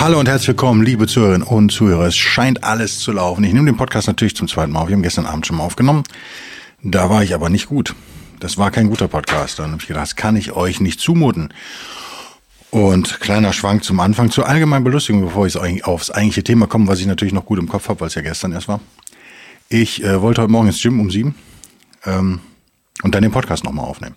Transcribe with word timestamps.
Hallo 0.00 0.20
und 0.20 0.28
herzlich 0.28 0.48
willkommen, 0.48 0.84
liebe 0.84 1.08
Zuhörerinnen 1.08 1.42
und 1.46 1.72
Zuhörer. 1.72 2.06
Es 2.06 2.16
scheint 2.16 2.62
alles 2.62 3.00
zu 3.00 3.10
laufen. 3.10 3.42
Ich 3.42 3.52
nehme 3.52 3.66
den 3.66 3.76
Podcast 3.76 4.06
natürlich 4.06 4.36
zum 4.36 4.46
zweiten 4.46 4.70
Mal 4.70 4.82
auf. 4.82 4.88
Wir 4.88 4.94
haben 4.94 5.02
gestern 5.02 5.26
Abend 5.26 5.44
schon 5.44 5.56
mal 5.56 5.64
aufgenommen. 5.64 6.04
Da 6.84 7.10
war 7.10 7.24
ich 7.24 7.34
aber 7.34 7.50
nicht 7.50 7.66
gut. 7.66 7.96
Das 8.38 8.58
war 8.58 8.70
kein 8.70 8.88
guter 8.90 9.08
Podcast. 9.08 9.58
Dann 9.58 9.72
habe 9.72 9.82
ich 9.82 9.88
gedacht, 9.88 10.04
das 10.04 10.14
kann 10.14 10.36
ich 10.36 10.52
euch 10.52 10.78
nicht 10.78 11.00
zumuten. 11.00 11.52
Und 12.70 13.18
kleiner 13.18 13.52
Schwank 13.52 13.82
zum 13.82 13.98
Anfang 13.98 14.30
zur 14.30 14.48
allgemeinen 14.48 14.84
Belustigung, 14.84 15.22
bevor 15.22 15.48
ich 15.48 15.84
aufs 15.84 16.12
eigentliche 16.12 16.44
Thema 16.44 16.68
komme, 16.68 16.86
was 16.86 17.00
ich 17.00 17.06
natürlich 17.06 17.34
noch 17.34 17.44
gut 17.44 17.58
im 17.58 17.68
Kopf 17.68 17.88
habe, 17.88 18.00
weil 18.00 18.06
es 18.08 18.14
ja 18.14 18.22
gestern 18.22 18.52
erst 18.52 18.68
war. 18.68 18.80
Ich 19.68 20.04
äh, 20.04 20.22
wollte 20.22 20.42
heute 20.42 20.52
Morgen 20.52 20.68
ins 20.68 20.80
Gym 20.80 21.00
um 21.00 21.10
sieben 21.10 21.34
ähm, 22.06 22.38
und 23.02 23.16
dann 23.16 23.22
den 23.22 23.32
Podcast 23.32 23.64
nochmal 23.64 23.86
aufnehmen. 23.86 24.14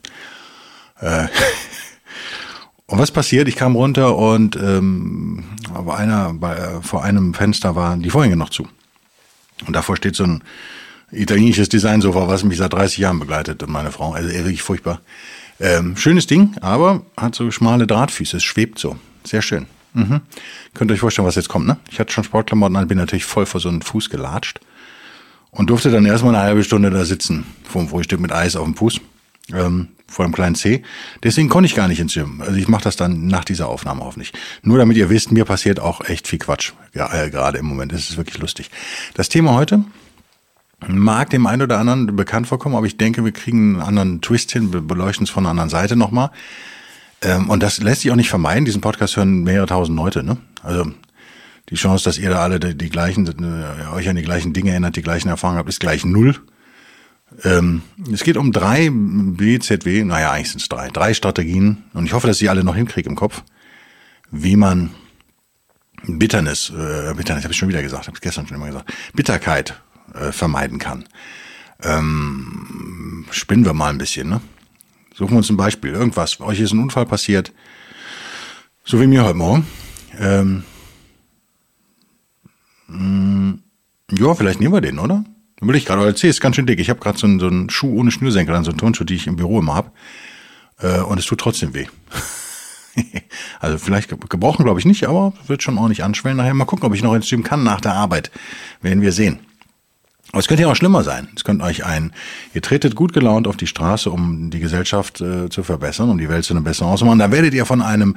Äh, 0.99 1.25
und 2.91 2.99
was 2.99 3.11
passiert? 3.11 3.47
Ich 3.47 3.55
kam 3.55 3.77
runter 3.77 4.17
und 4.17 4.57
ähm, 4.57 5.45
aber 5.73 5.95
einer 5.95 6.33
bei, 6.33 6.81
vor 6.81 7.03
einem 7.05 7.33
Fenster 7.33 7.73
waren 7.75 8.01
die 8.01 8.09
Vorhänge 8.09 8.35
noch 8.35 8.49
zu. 8.49 8.67
Und 9.65 9.75
davor 9.75 9.95
steht 9.95 10.15
so 10.15 10.25
ein 10.25 10.43
italienisches 11.09 11.69
Designsofa, 11.69 12.27
was 12.27 12.43
mich 12.43 12.57
seit 12.57 12.73
30 12.73 12.97
Jahren 12.97 13.19
begleitet 13.19 13.63
und 13.63 13.71
meine 13.71 13.91
Frau. 13.91 14.11
Also 14.11 14.27
wirklich 14.29 14.61
furchtbar. 14.61 14.99
Ähm, 15.61 15.95
schönes 15.95 16.27
Ding, 16.27 16.57
aber 16.59 17.03
hat 17.15 17.33
so 17.33 17.49
schmale 17.49 17.87
Drahtfüße. 17.87 18.37
Es 18.37 18.43
schwebt 18.43 18.77
so. 18.77 18.97
Sehr 19.23 19.41
schön. 19.41 19.67
Mhm. 19.93 20.19
Könnt 20.73 20.91
ihr 20.91 20.95
euch 20.95 20.99
vorstellen, 20.99 21.27
was 21.27 21.35
jetzt 21.35 21.49
kommt, 21.49 21.67
ne? 21.67 21.77
Ich 21.89 21.99
hatte 21.99 22.11
schon 22.11 22.25
Sportklamotten 22.25 22.75
an, 22.75 22.89
bin 22.89 22.97
natürlich 22.97 23.25
voll 23.25 23.45
vor 23.45 23.61
so 23.61 23.69
einen 23.69 23.83
Fuß 23.83 24.09
gelatscht 24.09 24.59
und 25.51 25.69
durfte 25.69 25.91
dann 25.91 26.05
erstmal 26.05 26.35
eine 26.35 26.43
halbe 26.43 26.63
Stunde 26.65 26.89
da 26.89 27.05
sitzen 27.05 27.45
vor 27.63 27.83
dem 27.83 27.87
Frühstück 27.87 28.19
mit 28.19 28.33
Eis 28.33 28.57
auf 28.57 28.65
dem 28.65 28.75
Fuß 28.75 28.99
ähm, 29.53 29.89
vor 30.11 30.25
einem 30.25 30.33
kleinen 30.33 30.55
C. 30.55 30.83
Deswegen 31.23 31.49
konnte 31.49 31.67
ich 31.67 31.75
gar 31.75 31.87
nicht 31.87 31.99
ins 31.99 32.13
Gym. 32.13 32.41
Also 32.41 32.55
ich 32.55 32.67
mache 32.67 32.83
das 32.83 32.97
dann 32.97 33.27
nach 33.27 33.45
dieser 33.45 33.69
Aufnahme 33.69 34.01
nicht. 34.17 34.37
Nur 34.61 34.77
damit 34.77 34.97
ihr 34.97 35.09
wisst, 35.09 35.31
mir 35.31 35.45
passiert 35.45 35.79
auch 35.79 36.01
echt 36.01 36.27
viel 36.27 36.39
Quatsch 36.39 36.73
ja, 36.93 37.11
äh, 37.13 37.29
gerade 37.29 37.57
im 37.57 37.65
Moment. 37.65 37.93
Es 37.93 38.09
ist 38.09 38.17
wirklich 38.17 38.37
lustig. 38.39 38.69
Das 39.13 39.29
Thema 39.29 39.53
heute 39.53 39.83
mag 40.87 41.29
dem 41.29 41.47
einen 41.47 41.61
oder 41.61 41.79
anderen 41.79 42.15
bekannt 42.15 42.47
vorkommen, 42.47 42.75
aber 42.75 42.87
ich 42.87 42.97
denke, 42.97 43.23
wir 43.23 43.31
kriegen 43.31 43.75
einen 43.75 43.81
anderen 43.83 44.21
Twist 44.21 44.51
hin, 44.51 44.71
beleuchten 44.87 45.25
es 45.25 45.29
von 45.29 45.43
einer 45.43 45.51
anderen 45.51 45.69
Seite 45.69 45.95
nochmal. 45.95 46.31
Ähm, 47.21 47.49
und 47.49 47.63
das 47.63 47.81
lässt 47.81 48.01
sich 48.01 48.11
auch 48.11 48.15
nicht 48.15 48.29
vermeiden. 48.29 48.65
Diesen 48.65 48.81
Podcast 48.81 49.15
hören 49.15 49.43
mehrere 49.43 49.67
tausend 49.67 49.95
Leute. 49.95 50.23
Ne? 50.23 50.37
Also 50.63 50.91
die 51.69 51.75
Chance, 51.75 52.03
dass 52.03 52.17
ihr 52.17 52.31
da 52.31 52.39
alle 52.39 52.59
die, 52.59 52.75
die 52.75 52.89
gleichen, 52.89 53.27
äh, 53.27 53.95
euch 53.95 54.09
an 54.09 54.15
die 54.15 54.23
gleichen 54.23 54.53
Dinge 54.53 54.71
erinnert, 54.71 54.95
die 54.95 55.03
gleichen 55.03 55.29
Erfahrungen 55.29 55.59
habt, 55.59 55.69
ist 55.69 55.79
gleich 55.79 56.03
null. 56.03 56.35
Ähm, 57.43 57.81
es 58.11 58.23
geht 58.23 58.37
um 58.37 58.51
drei 58.51 58.89
BZW, 58.91 60.03
naja, 60.03 60.31
eigentlich 60.31 60.51
sind 60.51 60.61
es 60.61 60.69
drei, 60.69 60.89
drei 60.89 61.13
Strategien 61.13 61.83
und 61.93 62.05
ich 62.05 62.13
hoffe, 62.13 62.27
dass 62.27 62.41
ich 62.41 62.49
alle 62.49 62.63
noch 62.63 62.75
hinkriege 62.75 63.09
im 63.09 63.15
Kopf, 63.15 63.43
wie 64.31 64.55
man 64.55 64.91
Bitternis, 66.03 66.69
äh, 66.69 67.13
Bitternis 67.15 67.43
habe 67.43 67.53
ich 67.53 67.57
schon 67.57 67.69
wieder 67.69 67.81
gesagt, 67.81 68.07
habe 68.07 68.17
ich 68.17 68.21
gestern 68.21 68.47
schon 68.47 68.57
immer 68.57 68.67
gesagt, 68.67 68.91
Bitterkeit 69.13 69.81
äh, 70.13 70.31
vermeiden 70.31 70.79
kann. 70.79 71.05
Ähm, 71.83 73.25
spinnen 73.31 73.65
wir 73.65 73.73
mal 73.73 73.89
ein 73.89 73.97
bisschen, 73.97 74.29
ne? 74.29 74.41
Suchen 75.13 75.31
wir 75.31 75.37
uns 75.37 75.49
ein 75.49 75.57
Beispiel, 75.57 75.91
irgendwas. 75.91 76.39
Euch 76.39 76.59
ist 76.59 76.73
ein 76.73 76.79
Unfall 76.79 77.05
passiert, 77.05 77.51
so 78.83 78.99
wie 79.01 79.07
mir 79.07 79.23
heute 79.23 79.35
Morgen. 79.35 79.67
Ähm, 80.19 80.63
mh, 82.87 83.57
ja, 84.11 84.35
vielleicht 84.35 84.59
nehmen 84.59 84.73
wir 84.73 84.81
den, 84.81 84.99
oder? 84.99 85.23
Dann 85.61 85.69
will 85.69 85.75
ich 85.75 85.85
gerade, 85.85 86.01
euer 86.01 86.15
C 86.15 86.27
ist 86.27 86.41
ganz 86.41 86.55
schön 86.55 86.65
dick. 86.65 86.79
Ich 86.79 86.89
habe 86.89 86.99
gerade 86.99 87.19
so, 87.19 87.27
einen, 87.27 87.39
so 87.39 87.45
einen 87.45 87.69
Schuh 87.69 87.99
ohne 87.99 88.11
Schnürsenkel 88.11 88.55
an, 88.55 88.63
so 88.63 88.71
einen 88.71 88.79
Turnschuh, 88.79 89.03
die 89.03 89.13
ich 89.13 89.27
im 89.27 89.35
Büro 89.35 89.59
immer 89.59 89.75
hab. 89.75 89.95
Äh, 90.79 91.01
und 91.01 91.19
es 91.19 91.25
tut 91.25 91.39
trotzdem 91.39 91.75
weh. 91.75 91.85
also 93.59 93.77
vielleicht 93.77 94.09
gebrochen, 94.09 94.65
glaube 94.65 94.79
ich 94.79 94.87
nicht, 94.87 95.07
aber 95.07 95.33
wird 95.45 95.61
schon 95.61 95.77
ordentlich 95.77 96.03
anschwellen. 96.03 96.37
Nachher 96.37 96.55
mal 96.55 96.65
gucken, 96.65 96.85
ob 96.85 96.95
ich 96.95 97.03
noch 97.03 97.13
ins 97.13 97.29
Gym 97.29 97.43
kann 97.43 97.63
nach 97.63 97.79
der 97.79 97.93
Arbeit. 97.93 98.31
Werden 98.81 99.03
wir 99.03 99.11
sehen. 99.11 99.39
Aber 100.29 100.39
es 100.39 100.47
könnte 100.47 100.63
ja 100.63 100.69
auch 100.71 100.75
schlimmer 100.75 101.03
sein. 101.03 101.27
Es 101.35 101.43
könnte 101.43 101.65
euch 101.65 101.85
ein, 101.85 102.13
ihr 102.53 102.61
tretet 102.61 102.95
gut 102.95 103.11
gelaunt 103.11 103.47
auf 103.47 103.57
die 103.57 103.67
Straße, 103.67 104.09
um 104.09 104.49
die 104.49 104.59
Gesellschaft 104.59 105.19
äh, 105.19 105.49
zu 105.49 105.63
verbessern, 105.63 106.09
um 106.09 106.17
die 106.17 106.29
Welt 106.29 106.45
zu 106.45 106.53
einem 106.53 106.63
besseren 106.63 106.91
auszumachen. 106.91 107.19
Da 107.19 107.31
werdet 107.31 107.53
ihr 107.53 107.65
von 107.65 107.81
einem 107.81 108.15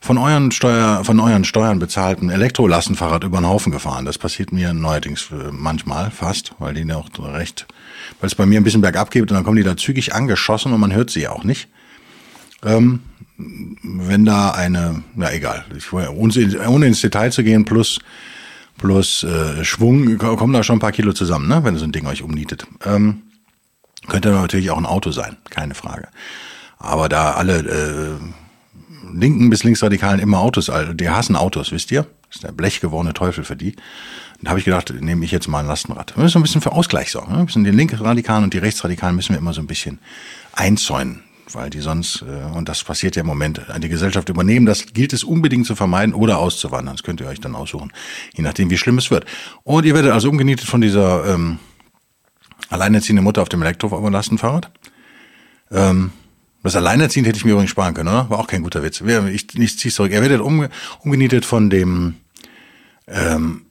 von 0.00 0.18
euren 0.18 0.50
Steuer, 0.50 1.04
von 1.04 1.20
euren 1.20 1.44
Steuern 1.44 1.78
bezahlten 1.78 2.28
Elektrolastenfahrrad 2.28 3.22
über 3.22 3.38
den 3.38 3.46
Haufen 3.46 3.70
gefahren. 3.70 4.04
Das 4.04 4.18
passiert 4.18 4.50
mir 4.50 4.74
neuerdings 4.74 5.28
äh, 5.30 5.52
manchmal 5.52 6.10
fast, 6.10 6.54
weil 6.58 6.74
die 6.74 6.92
auch 6.92 7.08
recht, 7.20 7.68
weil 8.20 8.26
es 8.26 8.34
bei 8.34 8.44
mir 8.44 8.60
ein 8.60 8.64
bisschen 8.64 8.80
bergab 8.80 9.12
geht 9.12 9.22
und 9.22 9.30
dann 9.30 9.44
kommen 9.44 9.56
die 9.56 9.62
da 9.62 9.76
zügig 9.76 10.12
angeschossen 10.12 10.72
und 10.72 10.80
man 10.80 10.92
hört 10.92 11.10
sie 11.10 11.28
auch 11.28 11.44
nicht. 11.44 11.68
Ähm, 12.64 13.00
wenn 13.36 14.24
da 14.24 14.50
eine, 14.50 15.04
na 15.14 15.32
egal, 15.32 15.64
ich, 15.76 15.92
ohne 15.92 16.86
ins 16.86 17.00
Detail 17.00 17.30
zu 17.30 17.44
gehen, 17.44 17.64
plus 17.64 18.00
plus 18.78 19.22
äh, 19.22 19.64
Schwung, 19.64 20.18
kommen 20.18 20.52
da 20.52 20.62
schon 20.62 20.76
ein 20.76 20.80
paar 20.80 20.92
Kilo 20.92 21.12
zusammen, 21.12 21.48
ne? 21.48 21.62
wenn 21.64 21.76
so 21.76 21.84
ein 21.84 21.92
Ding 21.92 22.06
euch 22.06 22.22
umnietet. 22.22 22.66
Ähm, 22.84 23.22
könnte 24.08 24.30
natürlich 24.30 24.70
auch 24.70 24.78
ein 24.78 24.86
Auto 24.86 25.12
sein, 25.12 25.36
keine 25.50 25.74
Frage. 25.74 26.08
Aber 26.78 27.08
da 27.08 27.32
alle 27.34 27.58
äh, 27.58 29.14
linken 29.14 29.50
bis 29.50 29.62
linksradikalen 29.62 30.20
immer 30.20 30.40
Autos, 30.40 30.70
die 30.94 31.08
hassen 31.08 31.36
Autos, 31.36 31.70
wisst 31.70 31.90
ihr? 31.92 32.06
Das 32.26 32.36
ist 32.36 32.44
der 32.44 32.52
blechgewordene 32.52 33.14
Teufel 33.14 33.44
für 33.44 33.56
die. 33.56 33.76
Da 34.40 34.50
habe 34.50 34.58
ich 34.58 34.64
gedacht, 34.64 34.92
nehme 35.00 35.24
ich 35.24 35.30
jetzt 35.30 35.46
mal 35.46 35.60
ein 35.60 35.66
Lastenrad. 35.66 36.16
Wir 36.16 36.22
müssen 36.24 36.38
ein 36.38 36.42
bisschen 36.42 36.60
für 36.60 36.72
Ausgleich 36.72 37.12
sorgen. 37.12 37.30
Ne? 37.30 37.38
Wir 37.38 37.44
müssen 37.44 37.62
den 37.62 37.76
linksradikalen 37.76 38.44
und 38.44 38.54
die 38.54 38.58
rechtsradikalen 38.58 39.14
müssen 39.14 39.34
wir 39.34 39.38
immer 39.38 39.52
so 39.52 39.60
ein 39.60 39.68
bisschen 39.68 40.00
einzäunen 40.52 41.22
weil 41.54 41.70
die 41.70 41.80
sonst, 41.80 42.22
äh, 42.22 42.56
und 42.56 42.68
das 42.68 42.82
passiert 42.84 43.16
ja 43.16 43.20
im 43.20 43.26
Moment, 43.26 43.60
die 43.78 43.88
Gesellschaft 43.88 44.28
übernehmen, 44.28 44.66
das 44.66 44.86
gilt 44.92 45.12
es 45.12 45.24
unbedingt 45.24 45.66
zu 45.66 45.74
vermeiden 45.74 46.14
oder 46.14 46.38
auszuwandern. 46.38 46.96
Das 46.96 47.02
könnt 47.02 47.20
ihr 47.20 47.26
euch 47.26 47.40
dann 47.40 47.54
aussuchen, 47.54 47.92
je 48.34 48.42
nachdem, 48.42 48.70
wie 48.70 48.78
schlimm 48.78 48.98
es 48.98 49.10
wird. 49.10 49.24
Und 49.62 49.84
ihr 49.84 49.94
werdet 49.94 50.12
also 50.12 50.28
umgenietet 50.28 50.66
von 50.66 50.80
dieser 50.80 51.26
ähm, 51.26 51.58
alleinerziehende 52.68 53.22
Mutter 53.22 53.42
auf 53.42 53.48
dem 53.48 53.62
Elektrolastenfahrrad. 53.62 54.70
Ähm, 55.70 56.12
das 56.62 56.76
Alleinerziehend 56.76 57.26
hätte 57.26 57.38
ich 57.38 57.44
mir 57.44 57.52
übrigens 57.52 57.70
sparen 57.70 57.94
können, 57.94 58.08
oder? 58.08 58.30
War 58.30 58.38
auch 58.38 58.46
kein 58.46 58.62
guter 58.62 58.82
Witz. 58.84 59.00
Ich, 59.00 59.58
ich 59.58 59.78
zieh's 59.78 59.96
zurück. 59.96 60.12
Er 60.12 60.22
wird 60.22 60.40
umge 60.40 60.70
umgenietet 61.00 61.44
von 61.44 61.70
dem 61.70 62.14
ähm, 63.08 63.66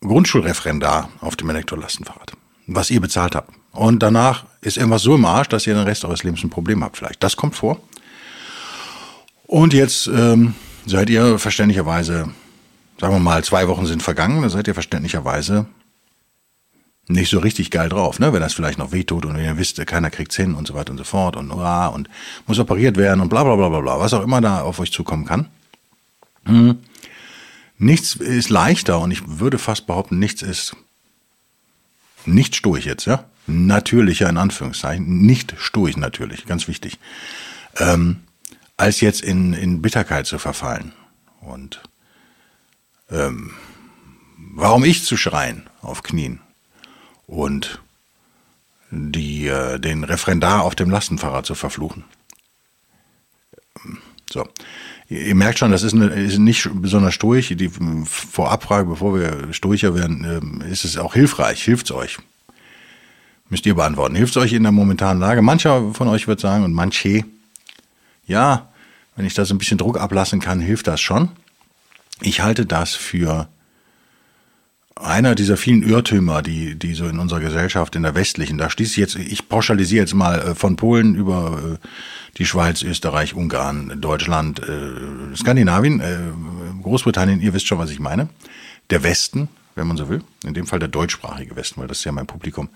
Grundschulreferendar 0.00 1.10
auf 1.20 1.34
dem 1.34 1.50
Elektrolastenfahrrad, 1.50 2.32
was 2.66 2.90
ihr 2.90 3.00
bezahlt 3.00 3.34
habt. 3.34 3.52
Und 3.72 4.02
danach 4.02 4.44
ist 4.60 4.76
irgendwas 4.76 5.02
so 5.02 5.14
im 5.14 5.24
Arsch, 5.24 5.48
dass 5.48 5.66
ihr 5.66 5.74
den 5.74 5.84
Rest 5.84 6.04
eures 6.04 6.22
Lebens 6.22 6.44
ein 6.44 6.50
Problem 6.50 6.84
habt 6.84 6.96
vielleicht. 6.96 7.22
Das 7.22 7.36
kommt 7.36 7.56
vor. 7.56 7.80
Und 9.46 9.72
jetzt 9.72 10.06
ähm, 10.06 10.54
seid 10.86 11.10
ihr 11.10 11.38
verständlicherweise, 11.38 12.28
sagen 13.00 13.14
wir 13.14 13.18
mal, 13.18 13.42
zwei 13.44 13.68
Wochen 13.68 13.86
sind 13.86 14.02
vergangen, 14.02 14.40
dann 14.42 14.50
seid 14.50 14.68
ihr 14.68 14.74
verständlicherweise 14.74 15.66
nicht 17.08 17.30
so 17.30 17.40
richtig 17.40 17.70
geil 17.70 17.88
drauf, 17.88 18.20
ne? 18.20 18.32
Wenn 18.32 18.40
das 18.40 18.54
vielleicht 18.54 18.78
noch 18.78 18.92
wehtut 18.92 19.26
und 19.26 19.36
wenn 19.36 19.44
ihr 19.44 19.58
wisst, 19.58 19.84
keiner 19.86 20.10
kriegt's 20.10 20.36
hin 20.36 20.54
und 20.54 20.68
so 20.68 20.74
weiter 20.74 20.92
und 20.92 20.98
so 20.98 21.04
fort 21.04 21.36
und 21.36 21.50
ah, 21.52 21.88
und 21.88 22.08
muss 22.46 22.58
operiert 22.58 22.96
werden 22.96 23.20
und 23.20 23.28
bla 23.28 23.42
bla 23.42 23.56
bla 23.56 23.68
bla 23.68 23.80
bla, 23.80 23.98
was 23.98 24.14
auch 24.14 24.22
immer 24.22 24.40
da 24.40 24.62
auf 24.62 24.78
euch 24.78 24.92
zukommen 24.92 25.24
kann. 25.24 25.48
Hm. 26.44 26.78
Nichts 27.78 28.14
ist 28.14 28.50
leichter 28.50 29.00
und 29.00 29.10
ich 29.10 29.22
würde 29.26 29.58
fast 29.58 29.86
behaupten, 29.86 30.18
nichts 30.18 30.42
ist 30.42 30.76
nicht 32.26 32.56
stoisch 32.56 32.86
jetzt, 32.86 33.06
ja? 33.06 33.24
Natürlicher 33.46 34.28
in 34.28 34.36
Anführungszeichen, 34.36 35.26
nicht 35.26 35.54
stoisch 35.58 35.96
natürlich, 35.96 36.46
ganz 36.46 36.68
wichtig. 36.68 36.98
Ähm, 37.76 38.20
als 38.76 39.00
jetzt 39.00 39.20
in, 39.20 39.52
in 39.52 39.82
Bitterkeit 39.82 40.26
zu 40.26 40.38
verfallen. 40.38 40.92
Und 41.40 41.80
ähm, 43.10 43.52
warum 44.36 44.84
ich 44.84 45.04
zu 45.04 45.16
schreien 45.16 45.68
auf 45.80 46.02
Knien 46.02 46.40
und 47.26 47.80
die, 48.90 49.46
äh, 49.46 49.78
den 49.78 50.04
Referendar 50.04 50.62
auf 50.62 50.74
dem 50.74 50.90
Lastenfahrrad 50.90 51.46
zu 51.46 51.54
verfluchen. 51.54 52.04
So. 54.30 54.48
Ihr 55.12 55.34
merkt 55.34 55.58
schon, 55.58 55.70
das 55.70 55.82
ist, 55.82 55.92
eine, 55.92 56.06
ist 56.06 56.38
nicht 56.38 56.70
besonders 56.72 57.12
stoisch. 57.12 57.48
Die 57.48 57.70
Vorabfrage, 58.06 58.88
bevor 58.88 59.14
wir 59.14 59.52
stoischer 59.52 59.94
werden, 59.94 60.24
ähm, 60.24 60.62
ist 60.70 60.86
es 60.86 60.96
auch 60.96 61.12
hilfreich. 61.12 61.62
Hilft's 61.62 61.92
euch? 61.92 62.16
Müsst 63.50 63.66
ihr 63.66 63.74
beantworten. 63.74 64.14
Hilft's 64.14 64.38
euch 64.38 64.54
in 64.54 64.62
der 64.62 64.72
momentanen 64.72 65.20
Lage? 65.20 65.42
Mancher 65.42 65.92
von 65.92 66.08
euch 66.08 66.28
wird 66.28 66.40
sagen 66.40 66.64
und 66.64 66.72
manche, 66.72 67.24
ja, 68.26 68.72
Wenn 69.14 69.26
ich 69.26 69.34
da 69.34 69.44
so 69.44 69.54
ein 69.54 69.58
bisschen 69.58 69.78
Druck 69.78 70.00
ablassen 70.00 70.40
kann, 70.40 70.60
hilft 70.60 70.86
das 70.86 71.00
schon. 71.00 71.28
Ich 72.20 72.40
halte 72.40 72.64
das 72.64 72.94
für 72.94 73.48
einer 74.96 75.34
dieser 75.34 75.56
vielen 75.56 75.82
Irrtümer, 75.82 76.42
die, 76.42 76.74
die 76.74 76.94
so 76.94 77.06
in 77.06 77.18
unserer 77.18 77.40
Gesellschaft, 77.40 77.96
in 77.96 78.02
der 78.02 78.14
westlichen, 78.14 78.58
da 78.58 78.70
schließe 78.70 78.92
ich 78.92 78.96
jetzt, 78.96 79.16
ich 79.16 79.48
pauschalisiere 79.48 80.02
jetzt 80.02 80.14
mal 80.14 80.38
äh, 80.38 80.54
von 80.54 80.76
Polen 80.76 81.14
über 81.14 81.78
äh, 81.82 81.88
die 82.38 82.46
Schweiz, 82.46 82.82
Österreich, 82.82 83.34
Ungarn, 83.34 84.00
Deutschland, 84.00 84.60
äh, 84.60 85.36
Skandinavien, 85.36 86.02
Großbritannien, 86.82 87.40
ihr 87.40 87.52
wisst 87.54 87.66
schon, 87.66 87.78
was 87.78 87.90
ich 87.90 88.00
meine. 88.00 88.28
Der 88.90 89.02
Westen, 89.02 89.48
wenn 89.74 89.86
man 89.86 89.96
so 89.96 90.08
will, 90.08 90.22
in 90.44 90.54
dem 90.54 90.66
Fall 90.66 90.78
der 90.78 90.88
deutschsprachige 90.88 91.56
Westen, 91.56 91.80
weil 91.80 91.88
das 91.88 91.98
ist 91.98 92.04
ja 92.04 92.12
mein 92.12 92.26
Publikum. 92.26 92.68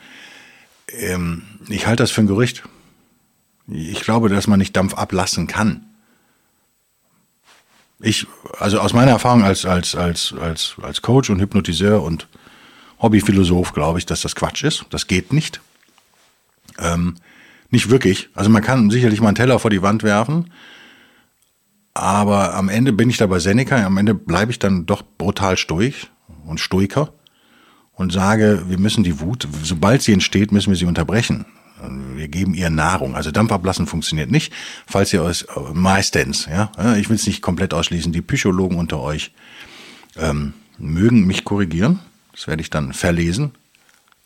Ähm, 0.89 1.43
ich 1.69 1.87
halte 1.87 2.03
das 2.03 2.11
für 2.11 2.23
ein 2.23 2.27
Gerücht. 2.27 2.63
Ich 3.69 4.01
glaube, 4.01 4.29
dass 4.29 4.47
man 4.47 4.59
nicht 4.59 4.77
Dampf 4.77 4.95
ablassen 4.95 5.47
kann. 5.47 5.85
Ich, 8.01 8.27
also 8.59 8.81
aus 8.81 8.93
meiner 8.93 9.13
Erfahrung 9.13 9.43
als, 9.43 9.65
als, 9.65 9.95
als, 9.95 10.35
als, 10.39 10.77
als 10.83 11.03
Coach 11.03 11.31
und 11.31 11.41
Hypnotiseur 11.41 12.03
und 12.03 12.29
Hobbyphilosoph 13.01 13.73
glaube 13.73 13.99
ich, 13.99 14.07
dass 14.07 14.21
das 14.21 14.35
Quatsch 14.35 14.65
ist. 14.65 14.85
Das 14.91 15.07
geht 15.07 15.33
nicht. 15.33 15.61
Ähm, 16.79 17.17
nicht 17.71 17.91
wirklich. 17.91 18.29
Also 18.35 18.51
man 18.51 18.63
kann 18.63 18.91
sicherlich 18.91 19.21
mal 19.21 19.29
einen 19.29 19.37
Teller 19.37 19.59
vor 19.59 19.71
die 19.71 19.83
Wand 19.83 20.03
werfen, 20.03 20.53
aber 21.95 22.55
am 22.55 22.69
Ende 22.69 22.93
bin 22.93 23.09
ich 23.09 23.17
da 23.17 23.27
bei 23.27 23.39
Seneca, 23.39 23.83
am 23.85 23.97
Ende 23.97 24.15
bleibe 24.15 24.51
ich 24.51 24.59
dann 24.59 24.85
doch 24.85 25.03
brutal 25.03 25.57
stoisch 25.57 26.11
und 26.45 26.61
stoiker 26.61 27.13
und 27.93 28.13
sage, 28.13 28.65
wir 28.69 28.79
müssen 28.79 29.03
die 29.03 29.21
Wut, 29.21 29.49
sobald 29.63 30.03
sie 30.03 30.13
entsteht, 30.13 30.53
müssen 30.53 30.71
wir 30.71 30.77
sie 30.77 30.85
unterbrechen. 30.85 31.47
Wir 32.15 32.29
geben 32.29 32.55
ihr 32.55 32.71
Nahrung. 32.71 33.15
Also 33.15 33.31
Dampf 33.31 33.53
ablassen 33.53 33.87
funktioniert 33.87 34.31
nicht, 34.31 34.53
falls 34.87 35.13
ihr 35.13 35.23
euch 35.23 35.47
meistens, 35.73 36.47
ja, 36.47 36.71
ich 36.97 37.09
will 37.09 37.17
es 37.17 37.27
nicht 37.27 37.43
komplett 37.43 37.75
ausschließen, 37.75 38.13
die 38.13 38.23
Psychologen 38.23 38.77
unter 38.77 39.01
euch 39.01 39.33
ähm, 40.17 40.55
mögen 40.79 41.27
mich 41.27 41.45
korrigieren. 41.45 42.01
Das 42.33 42.47
werde 42.47 42.63
ich 42.63 42.71
dann 42.71 42.93
verlesen 42.93 43.53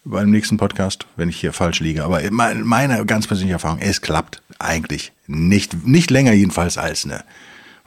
beim 0.04 0.30
nächsten 0.30 0.56
Podcast, 0.56 1.06
wenn 1.16 1.28
ich 1.28 1.38
hier 1.38 1.52
falsch 1.52 1.80
liege. 1.80 2.04
Aber 2.04 2.20
meine 2.30 3.04
ganz 3.06 3.26
persönliche 3.26 3.54
Erfahrung, 3.54 3.78
es 3.80 4.00
klappt 4.00 4.42
eigentlich 4.58 5.12
nicht, 5.26 5.86
nicht 5.86 6.10
länger 6.10 6.32
jedenfalls 6.32 6.78
als 6.78 7.04
eine, 7.04 7.24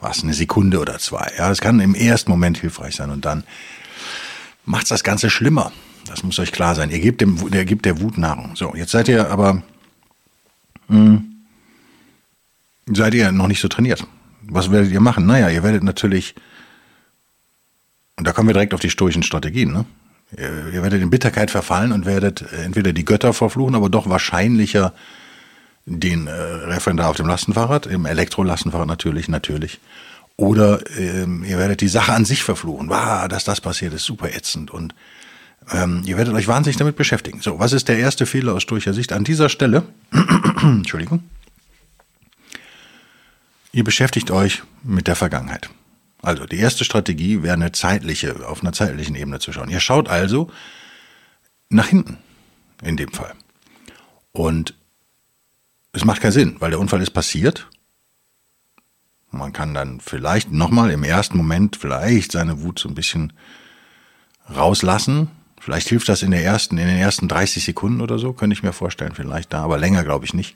was, 0.00 0.22
eine 0.22 0.34
Sekunde 0.34 0.80
oder 0.80 0.98
zwei. 0.98 1.32
Ja, 1.36 1.50
es 1.50 1.60
kann 1.60 1.80
im 1.80 1.94
ersten 1.94 2.30
Moment 2.30 2.58
hilfreich 2.58 2.96
sein 2.96 3.10
und 3.10 3.24
dann 3.24 3.44
macht's 4.64 4.88
das 4.88 5.04
Ganze 5.04 5.30
schlimmer. 5.30 5.72
Das 6.06 6.22
muss 6.22 6.38
euch 6.38 6.52
klar 6.52 6.74
sein. 6.74 6.90
Ihr 6.90 7.00
gebt, 7.00 7.20
dem, 7.20 7.38
ihr 7.52 7.64
gebt 7.64 7.84
der 7.84 8.00
Wut 8.00 8.18
Nahrung. 8.18 8.56
So, 8.56 8.74
jetzt 8.74 8.90
seid 8.90 9.08
ihr 9.08 9.30
aber, 9.30 9.62
mh, 10.88 10.96
hm, 10.96 11.34
seid 12.92 13.14
ihr 13.14 13.32
noch 13.32 13.46
nicht 13.46 13.60
so 13.60 13.68
trainiert. 13.68 14.06
Was 14.42 14.70
werdet 14.70 14.92
ihr 14.92 15.00
machen? 15.00 15.26
Naja, 15.26 15.48
ihr 15.48 15.62
werdet 15.62 15.82
natürlich, 15.82 16.34
und 18.16 18.26
da 18.26 18.32
kommen 18.32 18.48
wir 18.48 18.52
direkt 18.52 18.74
auf 18.74 18.80
die 18.80 18.90
stoischen 18.90 19.22
Strategien, 19.22 19.72
ne? 19.72 19.86
Ihr, 20.36 20.72
ihr 20.72 20.82
werdet 20.82 21.00
in 21.00 21.10
Bitterkeit 21.10 21.50
verfallen 21.50 21.92
und 21.92 22.06
werdet 22.06 22.44
entweder 22.52 22.92
die 22.92 23.04
Götter 23.04 23.32
verfluchen, 23.32 23.74
aber 23.74 23.88
doch 23.88 24.08
wahrscheinlicher 24.08 24.92
den 25.86 26.26
äh, 26.26 26.32
Referendar 26.32 27.10
auf 27.10 27.16
dem 27.16 27.26
Lastenfahrrad, 27.26 27.86
im 27.86 28.06
Elektrolastenfahrrad 28.06 28.88
natürlich, 28.88 29.28
natürlich. 29.28 29.80
Oder 30.36 30.80
ähm, 30.98 31.44
ihr 31.44 31.58
werdet 31.58 31.80
die 31.80 31.88
Sache 31.88 32.12
an 32.12 32.24
sich 32.24 32.42
verfluchen. 32.42 32.88
Wow, 32.88 33.28
dass 33.28 33.44
das 33.44 33.60
passiert, 33.60 33.94
ist 33.94 34.04
super 34.04 34.34
ätzend. 34.34 34.70
Und 34.70 34.94
ähm, 35.72 36.02
ihr 36.04 36.16
werdet 36.16 36.34
euch 36.34 36.48
wahnsinnig 36.48 36.76
damit 36.76 36.96
beschäftigen. 36.96 37.40
So, 37.40 37.58
was 37.58 37.72
ist 37.72 37.88
der 37.88 37.98
erste 37.98 38.26
Fehler 38.26 38.54
aus 38.54 38.62
stoischer 38.62 38.92
Sicht 38.92 39.12
an 39.12 39.24
dieser 39.24 39.48
Stelle? 39.48 39.84
Entschuldigung. 40.62 41.24
Ihr 43.72 43.84
beschäftigt 43.84 44.30
euch 44.30 44.62
mit 44.82 45.08
der 45.08 45.16
Vergangenheit. 45.16 45.70
Also 46.22 46.46
die 46.46 46.58
erste 46.58 46.84
Strategie 46.84 47.42
wäre 47.42 47.54
eine 47.54 47.72
zeitliche, 47.72 48.46
auf 48.48 48.62
einer 48.62 48.72
zeitlichen 48.72 49.14
Ebene 49.14 49.40
zu 49.40 49.52
schauen. 49.52 49.68
Ihr 49.68 49.80
schaut 49.80 50.08
also 50.08 50.50
nach 51.68 51.88
hinten, 51.88 52.18
in 52.82 52.96
dem 52.96 53.12
Fall. 53.12 53.34
Und 54.32 54.74
es 55.92 56.04
macht 56.04 56.20
keinen 56.20 56.32
Sinn, 56.32 56.56
weil 56.60 56.70
der 56.70 56.80
Unfall 56.80 57.02
ist 57.02 57.10
passiert. 57.10 57.68
Man 59.30 59.52
kann 59.52 59.74
dann 59.74 60.00
vielleicht 60.00 60.52
nochmal 60.52 60.90
im 60.90 61.04
ersten 61.04 61.36
Moment 61.36 61.76
vielleicht 61.76 62.32
seine 62.32 62.62
Wut 62.62 62.78
so 62.78 62.88
ein 62.88 62.94
bisschen 62.94 63.32
rauslassen, 64.48 65.30
Vielleicht 65.64 65.88
hilft 65.88 66.10
das 66.10 66.22
in 66.22 66.30
der 66.30 66.44
ersten, 66.44 66.76
in 66.76 66.86
den 66.86 66.98
ersten 66.98 67.26
30 67.26 67.64
Sekunden 67.64 68.02
oder 68.02 68.18
so, 68.18 68.34
könnte 68.34 68.52
ich 68.52 68.62
mir 68.62 68.74
vorstellen, 68.74 69.14
vielleicht 69.14 69.50
da, 69.54 69.62
aber 69.62 69.78
länger 69.78 70.04
glaube 70.04 70.26
ich 70.26 70.34
nicht. 70.34 70.54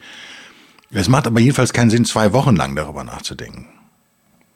Es 0.91 1.09
macht 1.09 1.27
aber 1.27 1.41
jedenfalls 1.41 1.73
keinen 1.73 1.89
Sinn, 1.89 2.05
zwei 2.05 2.35
Wochen 2.35 2.55
lang 2.55 2.77
darüber 2.77 3.05
nachzudenken. 3.05 3.69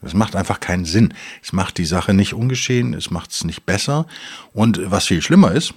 Es 0.03 0.13
macht 0.13 0.37
einfach 0.37 0.61
keinen 0.61 0.85
Sinn. 0.85 1.15
Es 1.43 1.55
macht 1.55 1.79
die 1.79 1.87
Sache 1.87 2.13
nicht 2.13 2.35
ungeschehen, 2.35 2.93
es 2.93 3.11
macht 3.11 3.33
es 3.33 3.45
nicht 3.45 3.65
besser. 3.65 4.07
Und 4.53 4.79
was 4.91 5.07
viel 5.07 5.23
schlimmer 5.23 5.53
ist, 5.53 5.73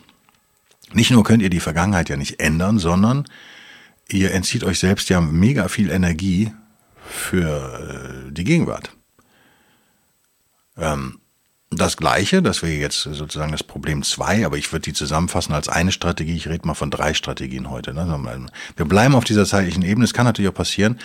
nicht 0.91 1.11
nur 1.11 1.23
könnt 1.23 1.41
ihr 1.41 1.49
die 1.49 1.61
Vergangenheit 1.61 2.09
ja 2.09 2.17
nicht 2.17 2.41
ändern, 2.41 2.77
sondern 2.77 3.25
ihr 4.09 4.33
entzieht 4.33 4.65
euch 4.65 4.79
selbst 4.79 5.07
ja 5.07 5.21
mega 5.21 5.69
viel 5.69 5.89
Energie 5.89 6.51
für 7.07 8.27
äh, 8.27 8.31
die 8.33 8.43
Gegenwart. 8.43 8.91
Ähm, 10.77 11.19
das 11.75 11.97
Gleiche, 11.97 12.41
das 12.41 12.61
wäre 12.61 12.73
jetzt 12.73 13.01
sozusagen 13.03 13.51
das 13.51 13.63
Problem 13.63 14.03
zwei, 14.03 14.45
aber 14.45 14.57
ich 14.57 14.71
würde 14.71 14.83
die 14.83 14.93
zusammenfassen 14.93 15.53
als 15.53 15.69
eine 15.69 15.91
Strategie. 15.91 16.35
Ich 16.35 16.47
rede 16.47 16.67
mal 16.67 16.73
von 16.73 16.91
drei 16.91 17.13
Strategien 17.13 17.69
heute. 17.69 17.93
Ne? 17.93 18.47
Wir 18.75 18.85
bleiben 18.85 19.15
auf 19.15 19.23
dieser 19.23 19.45
zeitlichen 19.45 19.83
Ebene. 19.83 20.05
Es 20.05 20.13
kann 20.13 20.25
natürlich 20.25 20.49
auch 20.49 20.55
passieren, 20.55 20.99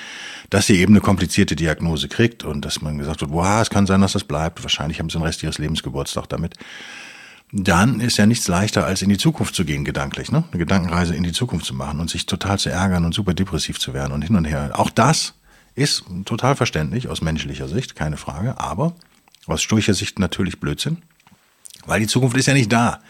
dass 0.49 0.69
ihr 0.69 0.77
eben 0.77 0.95
eine 0.95 1.01
komplizierte 1.01 1.57
Diagnose 1.57 2.09
kriegt 2.09 2.45
und 2.45 2.65
dass 2.65 2.83
man 2.83 2.99
gesagt 2.99 3.21
wird, 3.21 3.33
wow, 3.33 3.61
es 3.61 3.71
kann 3.71 3.87
sein, 3.87 4.01
dass 4.01 4.13
das 4.13 4.25
bleibt. 4.25 4.63
Wahrscheinlich 4.63 4.99
haben 4.99 5.11
sie 5.11 5.19
den 5.19 5.25
Rest 5.25 5.43
ihres 5.43 5.59
Lebens 5.59 5.83
Geburtstag 5.83 6.29
damit. 6.29 6.55
Dann 7.53 8.01
ist 8.01 8.17
ja 8.17 8.27
nichts 8.27 8.47
leichter, 8.47 8.87
als 8.87 9.03
in 9.03 9.09
die 9.09 9.19
Zukunft 9.19 9.55
zu 9.55 9.65
gehen, 9.65 9.85
gedanklich. 9.85 10.31
Ne? 10.31 10.45
Eine 10.51 10.59
Gedankenreise 10.59 11.17
in 11.17 11.25
die 11.25 11.33
Zukunft 11.33 11.67
zu 11.67 11.75
machen 11.75 11.99
und 11.99 12.09
sich 12.09 12.27
total 12.27 12.59
zu 12.59 12.71
ärgern 12.71 13.05
und 13.05 13.13
super 13.13 13.35
depressiv 13.35 13.81
zu 13.81 13.93
werden 13.93 14.13
und 14.13 14.23
hin 14.23 14.37
und 14.37 14.45
her. 14.45 14.71
Auch 14.75 14.91
das 14.91 15.35
ist 15.75 16.05
total 16.27 16.57
verständlich 16.57 17.09
aus 17.09 17.23
menschlicher 17.23 17.67
Sicht, 17.67 17.97
keine 17.97 18.17
Frage. 18.17 18.59
Aber 18.59 18.95
aus 19.47 19.63
stoischer 19.63 19.95
Sicht 19.95 20.19
natürlich 20.19 20.61
Blödsinn, 20.61 20.99
weil 21.87 22.01
die 22.01 22.07
Zukunft 22.07 22.37
ist 22.37 22.47
ja 22.47 22.55
nicht 22.55 22.73
da. 22.73 23.01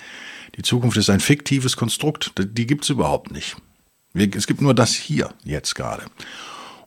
Die 0.56 0.62
Zukunft 0.62 0.96
ist 0.96 1.10
ein 1.10 1.20
fiktives 1.20 1.76
Konstrukt, 1.76 2.32
die 2.38 2.66
gibt 2.66 2.84
es 2.84 2.90
überhaupt 2.90 3.30
nicht. 3.30 3.56
Es 4.14 4.46
gibt 4.46 4.60
nur 4.60 4.74
das 4.74 4.94
hier, 4.94 5.32
jetzt 5.44 5.74
gerade. 5.74 6.04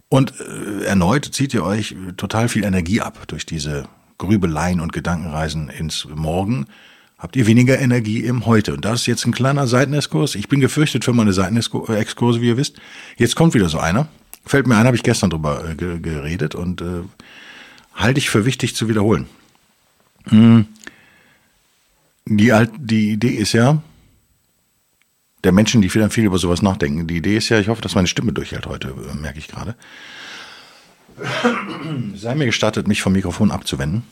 Und 0.10 0.34
äh, 0.40 0.84
erneut 0.84 1.26
zieht 1.26 1.54
ihr 1.54 1.64
euch 1.64 1.96
total 2.18 2.50
viel 2.50 2.66
Energie 2.66 3.02
ab 3.02 3.28
durch 3.28 3.46
diese 3.46 3.88
Grübeleien 4.18 4.80
und 4.80 4.94
Gedankenreisen 4.94 5.70
ins 5.70 6.06
Morgen. 6.14 6.68
Habt 7.18 7.36
ihr 7.36 7.48
weniger 7.48 7.80
Energie 7.80 8.20
im 8.20 8.46
Heute. 8.46 8.74
Und 8.74 8.84
das 8.86 9.02
ist 9.02 9.08
jetzt 9.08 9.26
ein 9.26 9.32
kleiner 9.32 9.66
Seitenexkurs. 9.66 10.36
Ich 10.36 10.50
bin 10.50 10.60
gefürchtet 10.60 11.06
für 11.06 11.14
meine 11.14 11.34
Seitenexkurse, 11.34 12.42
wie 12.42 12.50
ihr 12.50 12.58
wisst. 12.58 12.80
Jetzt 13.18 13.36
kommt 13.36 13.54
wieder 13.54 13.70
so 13.70 13.80
einer. 13.80 14.08
Fällt 14.46 14.68
mir 14.68 14.76
ein, 14.76 14.86
habe 14.86 14.98
ich 14.98 15.04
gestern 15.04 15.30
drüber 15.30 15.64
äh, 15.70 15.76
geredet 15.76 16.54
und 16.54 16.82
äh, 16.82 17.02
halte 17.94 18.20
ich 18.20 18.30
für 18.30 18.46
wichtig 18.46 18.76
zu 18.76 18.90
wiederholen. 18.90 19.28
Hm. 20.26 20.68
Die, 22.26 22.54
die 22.78 23.12
Idee 23.12 23.36
ist 23.36 23.54
ja, 23.54 23.82
der 25.44 25.52
Menschen, 25.52 25.82
die 25.82 25.90
viel, 25.90 26.10
viel 26.10 26.26
über 26.26 26.38
sowas 26.38 26.62
nachdenken, 26.62 27.06
die 27.08 27.18
Idee 27.18 27.38
ist 27.38 27.50
ja, 27.50 27.60
ich 27.60 27.68
hoffe, 27.68 27.82
dass 27.82 27.96
meine 27.96 28.08
Stimme 28.08 28.32
durchhält 28.32 28.66
heute, 28.66 28.90
äh, 28.90 29.16
merke 29.16 29.40
ich 29.40 29.48
gerade. 29.48 29.76
Sei 32.16 32.34
mir 32.36 32.46
gestattet, 32.46 32.88
mich 32.88 33.02
vom 33.02 33.14
Mikrofon 33.14 33.52
abzuwenden 33.52 34.04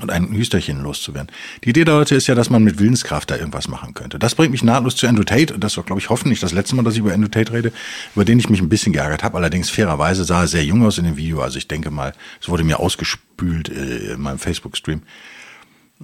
und 0.00 0.10
ein 0.10 0.32
Hüsterchen 0.32 0.82
loszuwerden. 0.82 1.30
Die 1.62 1.70
Idee 1.70 1.84
der 1.84 1.94
Leute 1.94 2.14
ist 2.14 2.26
ja, 2.26 2.34
dass 2.34 2.50
man 2.50 2.64
mit 2.64 2.78
Willenskraft 2.78 3.30
da 3.30 3.36
irgendwas 3.36 3.68
machen 3.68 3.94
könnte. 3.94 4.18
Das 4.18 4.34
bringt 4.34 4.50
mich 4.50 4.64
nahtlos 4.64 4.96
zu 4.96 5.06
Andrew 5.06 5.24
Tate. 5.24 5.54
Und 5.54 5.62
das 5.62 5.76
war, 5.76 5.84
glaube 5.84 6.00
ich, 6.00 6.10
hoffentlich 6.10 6.40
das 6.40 6.52
letzte 6.52 6.74
Mal, 6.74 6.82
dass 6.82 6.94
ich 6.94 7.00
über 7.00 7.12
Andrew 7.12 7.28
Tate 7.28 7.52
rede, 7.52 7.72
über 8.14 8.24
den 8.24 8.38
ich 8.38 8.48
mich 8.48 8.60
ein 8.60 8.68
bisschen 8.68 8.92
geärgert 8.92 9.22
habe. 9.22 9.36
Allerdings 9.36 9.70
fairerweise 9.70 10.24
sah 10.24 10.42
er 10.42 10.48
sehr 10.48 10.64
jung 10.64 10.84
aus 10.84 10.98
in 10.98 11.04
dem 11.04 11.16
Video. 11.16 11.42
Also 11.42 11.58
ich 11.58 11.68
denke 11.68 11.90
mal, 11.90 12.12
es 12.40 12.48
wurde 12.48 12.64
mir 12.64 12.80
ausgespült 12.80 13.68
äh, 13.68 14.14
in 14.14 14.20
meinem 14.20 14.38
Facebook-Stream 14.38 15.02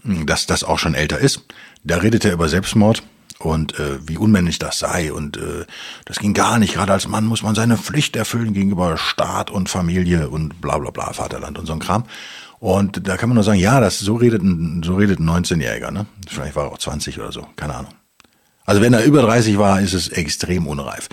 dass 0.04 0.46
das 0.46 0.64
auch 0.64 0.78
schon 0.78 0.94
älter 0.94 1.18
ist. 1.18 1.44
Da 1.84 1.98
redet 1.98 2.24
er 2.24 2.32
über 2.32 2.48
Selbstmord 2.48 3.02
und 3.38 3.78
äh, 3.78 4.06
wie 4.06 4.18
unmännlich 4.18 4.58
das 4.58 4.78
sei 4.78 5.12
und 5.12 5.36
äh, 5.36 5.64
das 6.04 6.18
ging 6.18 6.34
gar 6.34 6.58
nicht. 6.58 6.74
Gerade 6.74 6.92
als 6.92 7.08
Mann 7.08 7.24
muss 7.24 7.42
man 7.42 7.54
seine 7.54 7.76
Pflicht 7.76 8.16
erfüllen 8.16 8.52
gegenüber 8.52 8.96
Staat 8.96 9.50
und 9.50 9.68
Familie 9.68 10.28
und 10.28 10.60
bla 10.60 10.78
bla 10.78 10.90
bla, 10.90 11.12
Vaterland 11.12 11.58
und 11.58 11.66
so 11.66 11.72
ein 11.72 11.78
Kram. 11.78 12.04
Und 12.60 13.08
da 13.08 13.16
kann 13.16 13.30
man 13.30 13.34
nur 13.36 13.44
sagen, 13.44 13.58
ja, 13.58 13.80
das 13.80 13.98
so 13.98 14.14
redet 14.16 14.42
ein, 14.42 14.82
so 14.84 14.94
redet 14.94 15.18
ein 15.18 15.28
19-Jähriger, 15.28 15.90
ne? 15.90 16.06
Vielleicht 16.28 16.54
war 16.54 16.66
er 16.66 16.72
auch 16.72 16.78
20 16.78 17.18
oder 17.18 17.32
so, 17.32 17.46
keine 17.56 17.74
Ahnung. 17.74 17.92
Also 18.66 18.82
wenn 18.82 18.92
er 18.92 19.02
über 19.02 19.22
30 19.22 19.58
war, 19.58 19.80
ist 19.80 19.94
es 19.94 20.08
extrem 20.10 20.66
unreif. 20.66 21.08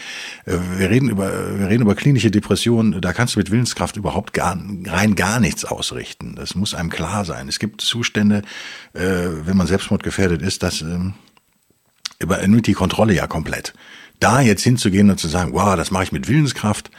Äh, 0.46 0.58
wir 0.78 0.90
reden 0.90 1.10
über, 1.10 1.58
wir 1.58 1.70
reden 1.70 1.84
über 1.84 1.96
klinische 1.96 2.30
Depressionen. 2.30 3.00
Da 3.00 3.14
kannst 3.14 3.36
du 3.36 3.40
mit 3.40 3.50
Willenskraft 3.50 3.96
überhaupt 3.96 4.34
gar, 4.34 4.60
rein 4.86 5.16
gar 5.16 5.40
nichts 5.40 5.64
ausrichten. 5.64 6.36
Das 6.36 6.54
muss 6.54 6.76
einem 6.76 6.90
klar 6.90 7.24
sein. 7.24 7.48
Es 7.48 7.60
gibt 7.60 7.80
Zustände, 7.80 8.44
äh, 8.94 9.02
wenn 9.02 9.56
man 9.56 9.68
selbstmordgefährdet 9.68 10.42
ist, 10.42 10.64
das 10.64 10.82
ähm, 10.82 11.14
übernimmt 12.20 12.68
die 12.68 12.74
Kontrolle 12.74 13.14
ja 13.14 13.26
komplett. 13.26 13.74
Da 14.20 14.42
jetzt 14.42 14.64
hinzugehen 14.64 15.10
und 15.10 15.20
zu 15.20 15.30
sagen, 15.30 15.54
wow, 15.54 15.78
das 15.78 15.92
mache 15.92 16.04
ich 16.04 16.12
mit 16.12 16.28
Willenskraft, 16.28 16.92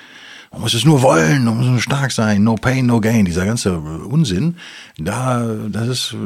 man 0.50 0.62
muss 0.62 0.75
es 0.75 0.85
nur 0.85 1.02
wollen, 1.02 1.45
man 1.45 1.57
muss 1.57 1.67
nur 1.67 1.81
stark 1.81 2.12
sein, 2.12 2.43
no 2.43 2.55
pain, 2.55 2.87
no 2.87 3.00
gain, 3.00 3.25
dieser 3.25 3.45
ganze 3.45 3.78
Unsinn, 3.78 4.57
da, 4.97 5.45
das 5.69 5.88
ist, 5.88 6.17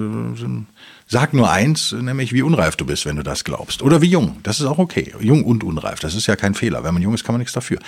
sag 1.12 1.35
nur 1.35 1.50
eins, 1.50 1.93
nämlich 1.93 2.33
wie 2.33 2.43
unreif 2.43 2.76
du 2.76 2.87
bist, 2.87 3.05
wenn 3.05 3.17
du 3.17 3.23
das 3.23 3.45
glaubst. 3.45 3.83
Oder 3.83 4.00
wie 4.00 4.09
jung, 4.09 4.37
das 4.43 4.61
ist 4.61 4.67
auch 4.67 4.79
okay. 4.79 5.12
Jung 5.21 5.45
und 5.45 5.62
unreif, 5.62 6.00
das 6.00 6.14
ist 6.14 6.26
ja 6.26 6.37
kein 6.37 6.55
Fehler. 6.55 6.85
Wenn 6.85 6.95
man 6.95 7.02
jung 7.02 7.12
ist, 7.12 7.25
kann 7.25 7.35
man 7.35 7.41
nichts 7.41 7.52
dafür. 7.52 7.79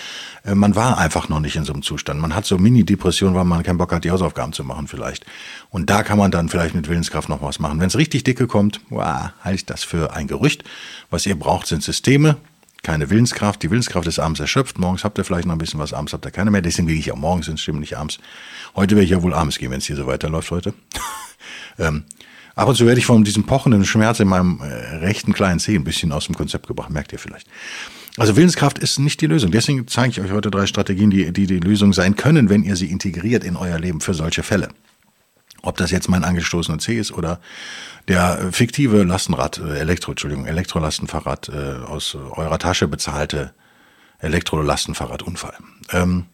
Äh, 0.44 0.54
man 0.54 0.76
war 0.76 0.98
einfach 0.98 1.28
noch 1.30 1.40
nicht 1.40 1.56
in 1.56 1.64
so 1.64 1.72
einem 1.72 1.82
Zustand. 1.82 2.20
Man 2.20 2.34
hat 2.34 2.44
so 2.44 2.58
Mini-Depression, 2.58 3.34
weil 3.34 3.44
man 3.44 3.62
keinen 3.62 3.78
Bock 3.78 3.92
hat, 3.92 4.04
die 4.04 4.10
Hausaufgaben 4.10 4.52
zu 4.52 4.62
machen 4.62 4.88
vielleicht. 4.88 5.24
Und 5.70 5.88
da 5.88 6.02
kann 6.02 6.18
man 6.18 6.30
dann 6.30 6.50
vielleicht 6.50 6.74
mit 6.74 6.88
Willenskraft 6.88 7.30
noch 7.30 7.40
was 7.40 7.58
machen. 7.58 7.80
Wenn 7.80 7.86
es 7.86 7.96
richtig 7.96 8.24
dicke 8.24 8.46
kommt, 8.46 8.80
wow, 8.90 9.30
halte 9.42 9.56
ich 9.56 9.66
das 9.66 9.84
für 9.84 10.12
ein 10.12 10.26
Gerücht. 10.26 10.64
Was 11.08 11.24
ihr 11.24 11.38
braucht, 11.38 11.66
sind 11.66 11.82
Systeme, 11.82 12.36
keine 12.84 13.10
Willenskraft. 13.10 13.62
Die 13.62 13.70
Willenskraft 13.70 14.06
ist 14.06 14.20
abends 14.20 14.38
erschöpft. 14.38 14.78
Morgens 14.78 15.02
habt 15.02 15.18
ihr 15.18 15.24
vielleicht 15.24 15.46
noch 15.46 15.54
ein 15.54 15.58
bisschen 15.58 15.80
was, 15.80 15.92
abends 15.92 16.12
habt 16.12 16.24
ihr 16.24 16.30
keine 16.30 16.52
mehr. 16.52 16.62
Deswegen 16.62 16.86
will 16.86 16.96
ich 16.96 17.10
auch 17.10 17.16
morgens 17.16 17.48
ins 17.48 17.62
Stimmen, 17.62 17.80
nicht 17.80 17.96
abends. 17.96 18.18
Heute 18.76 18.94
werde 18.94 19.04
ich 19.04 19.10
ja 19.10 19.22
wohl 19.22 19.34
abends 19.34 19.58
gehen, 19.58 19.72
wenn 19.72 19.78
es 19.78 19.86
hier 19.86 19.96
so 19.96 20.06
weiterläuft 20.06 20.52
heute. 20.52 20.74
ähm, 21.78 22.04
ab 22.54 22.68
und 22.68 22.76
zu 22.76 22.86
werde 22.86 23.00
ich 23.00 23.06
von 23.06 23.24
diesem 23.24 23.44
pochenden 23.44 23.84
Schmerz 23.84 24.20
in 24.20 24.28
meinem 24.28 24.60
äh, 24.60 24.96
rechten 24.98 25.32
kleinen 25.32 25.58
Zeh 25.58 25.74
ein 25.74 25.84
bisschen 25.84 26.12
aus 26.12 26.26
dem 26.26 26.36
Konzept 26.36 26.68
gebracht, 26.68 26.90
merkt 26.90 27.12
ihr 27.12 27.18
vielleicht. 27.18 27.48
Also 28.16 28.36
Willenskraft 28.36 28.78
ist 28.78 29.00
nicht 29.00 29.20
die 29.20 29.26
Lösung. 29.26 29.50
Deswegen 29.50 29.88
zeige 29.88 30.10
ich 30.10 30.20
euch 30.20 30.30
heute 30.30 30.50
drei 30.50 30.66
Strategien, 30.66 31.10
die, 31.10 31.32
die 31.32 31.46
die 31.48 31.58
Lösung 31.58 31.92
sein 31.92 32.14
können, 32.14 32.48
wenn 32.48 32.62
ihr 32.62 32.76
sie 32.76 32.86
integriert 32.86 33.42
in 33.42 33.56
euer 33.56 33.78
Leben 33.78 34.00
für 34.00 34.14
solche 34.14 34.44
Fälle. 34.44 34.68
Ob 35.64 35.76
das 35.76 35.90
jetzt 35.90 36.08
mein 36.08 36.24
angestoßener 36.24 36.78
C 36.78 36.98
ist 36.98 37.12
oder 37.12 37.40
der 38.08 38.52
fiktive 38.52 39.02
Lastenrad, 39.02 39.58
äh, 39.58 39.78
Elektro, 39.78 40.12
Entschuldigung, 40.12 40.46
Elektrolastenfahrrad 40.46 41.48
äh, 41.48 41.84
aus 41.86 42.14
eurer 42.14 42.58
Tasche 42.58 42.86
bezahlte 42.86 43.54
Elektrolastenfahrradunfall. 44.18 45.54
Ähm, 45.90 46.26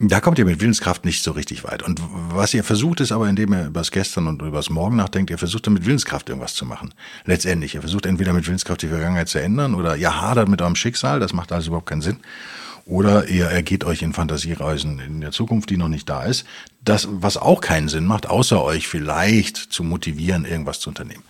da 0.00 0.20
kommt 0.20 0.38
ihr 0.38 0.44
mit 0.44 0.60
Willenskraft 0.60 1.04
nicht 1.04 1.22
so 1.22 1.30
richtig 1.30 1.62
weit. 1.62 1.84
Und 1.84 2.00
was 2.30 2.52
ihr 2.52 2.64
versucht, 2.64 3.00
ist 3.00 3.12
aber, 3.12 3.28
indem 3.28 3.52
ihr 3.52 3.66
über 3.66 3.80
das 3.80 3.92
Gestern 3.92 4.26
und 4.26 4.42
über 4.42 4.56
das 4.56 4.68
Morgen 4.68 4.96
nachdenkt, 4.96 5.30
ihr 5.30 5.38
versucht 5.38 5.70
mit 5.70 5.86
Willenskraft 5.86 6.28
irgendwas 6.28 6.54
zu 6.54 6.66
machen. 6.66 6.92
Letztendlich, 7.24 7.76
ihr 7.76 7.80
versucht 7.80 8.06
entweder 8.06 8.32
mit 8.32 8.46
Willenskraft 8.46 8.82
die 8.82 8.88
Vergangenheit 8.88 9.28
zu 9.28 9.40
ändern 9.40 9.74
oder 9.74 9.96
ihr 9.96 10.20
hadert 10.20 10.48
mit 10.48 10.60
eurem 10.60 10.74
Schicksal, 10.74 11.20
das 11.20 11.32
macht 11.32 11.52
also 11.52 11.68
überhaupt 11.68 11.88
keinen 11.88 12.02
Sinn. 12.02 12.18
Oder 12.86 13.28
ihr 13.28 13.46
ergeht 13.46 13.84
euch 13.84 14.02
in 14.02 14.12
Fantasiereisen 14.12 14.98
in 14.98 15.20
der 15.20 15.32
Zukunft, 15.32 15.70
die 15.70 15.78
noch 15.78 15.88
nicht 15.88 16.08
da 16.08 16.24
ist. 16.24 16.44
Das, 16.82 17.08
was 17.10 17.36
auch 17.36 17.60
keinen 17.60 17.88
Sinn 17.88 18.04
macht, 18.04 18.26
außer 18.26 18.62
euch 18.62 18.88
vielleicht 18.88 19.56
zu 19.56 19.82
motivieren, 19.82 20.44
irgendwas 20.44 20.80
zu 20.80 20.90
unternehmen. 20.90 21.24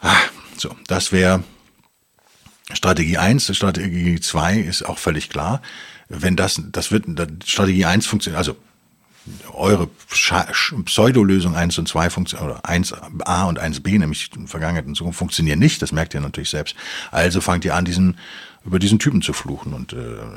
Ah, 0.00 0.14
so, 0.56 0.76
das 0.86 1.10
wäre 1.10 1.42
Strategie 2.72 3.18
eins. 3.18 3.54
Strategie 3.54 4.20
zwei 4.20 4.58
ist 4.58 4.84
auch 4.84 4.98
völlig 4.98 5.28
klar. 5.28 5.60
Wenn 6.08 6.36
das, 6.36 6.62
das 6.70 6.92
wird, 6.92 7.06
Strategie 7.46 7.86
eins 7.86 8.06
funktioniert, 8.06 8.38
also 8.38 8.56
eure 9.52 9.88
Pseudolösung 10.84 11.56
1 11.56 11.78
und 11.78 11.88
2 11.88 12.10
funktionieren, 12.10 12.50
oder 12.50 12.64
1a 12.64 13.48
und 13.48 13.60
1b, 13.60 13.98
nämlich 13.98 14.30
Vergangenheit 14.46 14.86
und 14.86 14.96
Zukunft, 14.96 15.18
funktionieren 15.18 15.58
nicht. 15.58 15.80
Das 15.80 15.92
merkt 15.92 16.14
ihr 16.14 16.20
natürlich 16.20 16.50
selbst. 16.50 16.76
Also 17.10 17.40
fangt 17.40 17.64
ihr 17.64 17.74
an, 17.74 17.84
diesen 17.86 18.18
über 18.64 18.78
diesen 18.78 18.98
Typen 18.98 19.20
zu 19.20 19.32
fluchen 19.32 19.74
und 19.74 19.92
äh, 19.92 19.96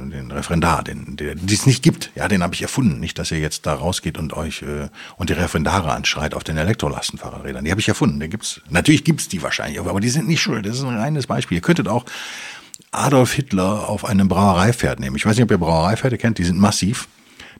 den 0.09 0.31
Referendar, 0.31 0.83
den, 0.83 1.15
der 1.15 1.35
es 1.35 1.65
nicht 1.65 1.81
gibt. 1.81 2.11
Ja, 2.15 2.27
den 2.27 2.43
habe 2.43 2.53
ich 2.53 2.61
erfunden. 2.61 2.99
Nicht, 2.99 3.17
dass 3.19 3.31
ihr 3.31 3.39
jetzt 3.39 3.65
da 3.65 3.73
rausgeht 3.73 4.17
und 4.17 4.33
euch 4.33 4.63
äh, 4.63 4.89
und 5.15 5.29
die 5.29 5.33
Referendare 5.33 5.93
anschreit 5.93 6.33
auf 6.33 6.43
den 6.43 6.57
Elektrolastenfahrrädern. 6.57 7.63
Die 7.63 7.71
habe 7.71 7.79
ich 7.79 7.87
erfunden. 7.87 8.19
Den 8.19 8.29
gibt's. 8.29 8.61
Natürlich 8.69 9.05
gibt's 9.05 9.29
die 9.29 9.41
wahrscheinlich, 9.41 9.79
aber 9.79 9.99
die 10.01 10.09
sind 10.09 10.27
nicht 10.27 10.41
schuld. 10.41 10.65
Das 10.65 10.75
ist 10.75 10.83
ein 10.83 10.97
reines 10.97 11.25
Beispiel. 11.25 11.57
Ihr 11.57 11.61
könntet 11.61 11.87
auch 11.87 12.05
Adolf 12.91 13.33
Hitler 13.33 13.87
auf 13.87 14.03
einem 14.03 14.27
Brauereipferd 14.27 14.99
nehmen. 14.99 15.15
Ich 15.15 15.25
weiß 15.25 15.37
nicht, 15.37 15.43
ob 15.43 15.51
ihr 15.51 15.57
Brauereipferde 15.57 16.17
kennt. 16.17 16.37
Die 16.37 16.43
sind 16.43 16.59
massiv. 16.59 17.07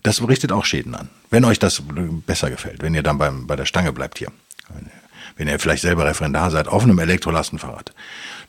Das 0.04 0.26
richtet 0.28 0.52
auch 0.52 0.66
Schäden 0.66 0.96
an. 0.96 1.10
Wenn 1.30 1.46
euch 1.46 1.60
das 1.60 1.82
besser 2.26 2.50
gefällt, 2.50 2.82
wenn 2.82 2.94
ihr 2.94 3.04
dann 3.04 3.18
beim, 3.18 3.48
bei 3.48 3.56
der 3.56 3.66
Stange 3.66 3.94
bleibt 3.94 4.20
hier. 4.20 4.32
Wenn 5.38 5.48
ihr 5.48 5.60
vielleicht 5.60 5.82
selber 5.82 6.06
Referendar 6.06 6.52
seid 6.52 6.68
auf 6.68 6.84
einem 6.84 7.00
Elektrolastenfahrrad 7.00 7.94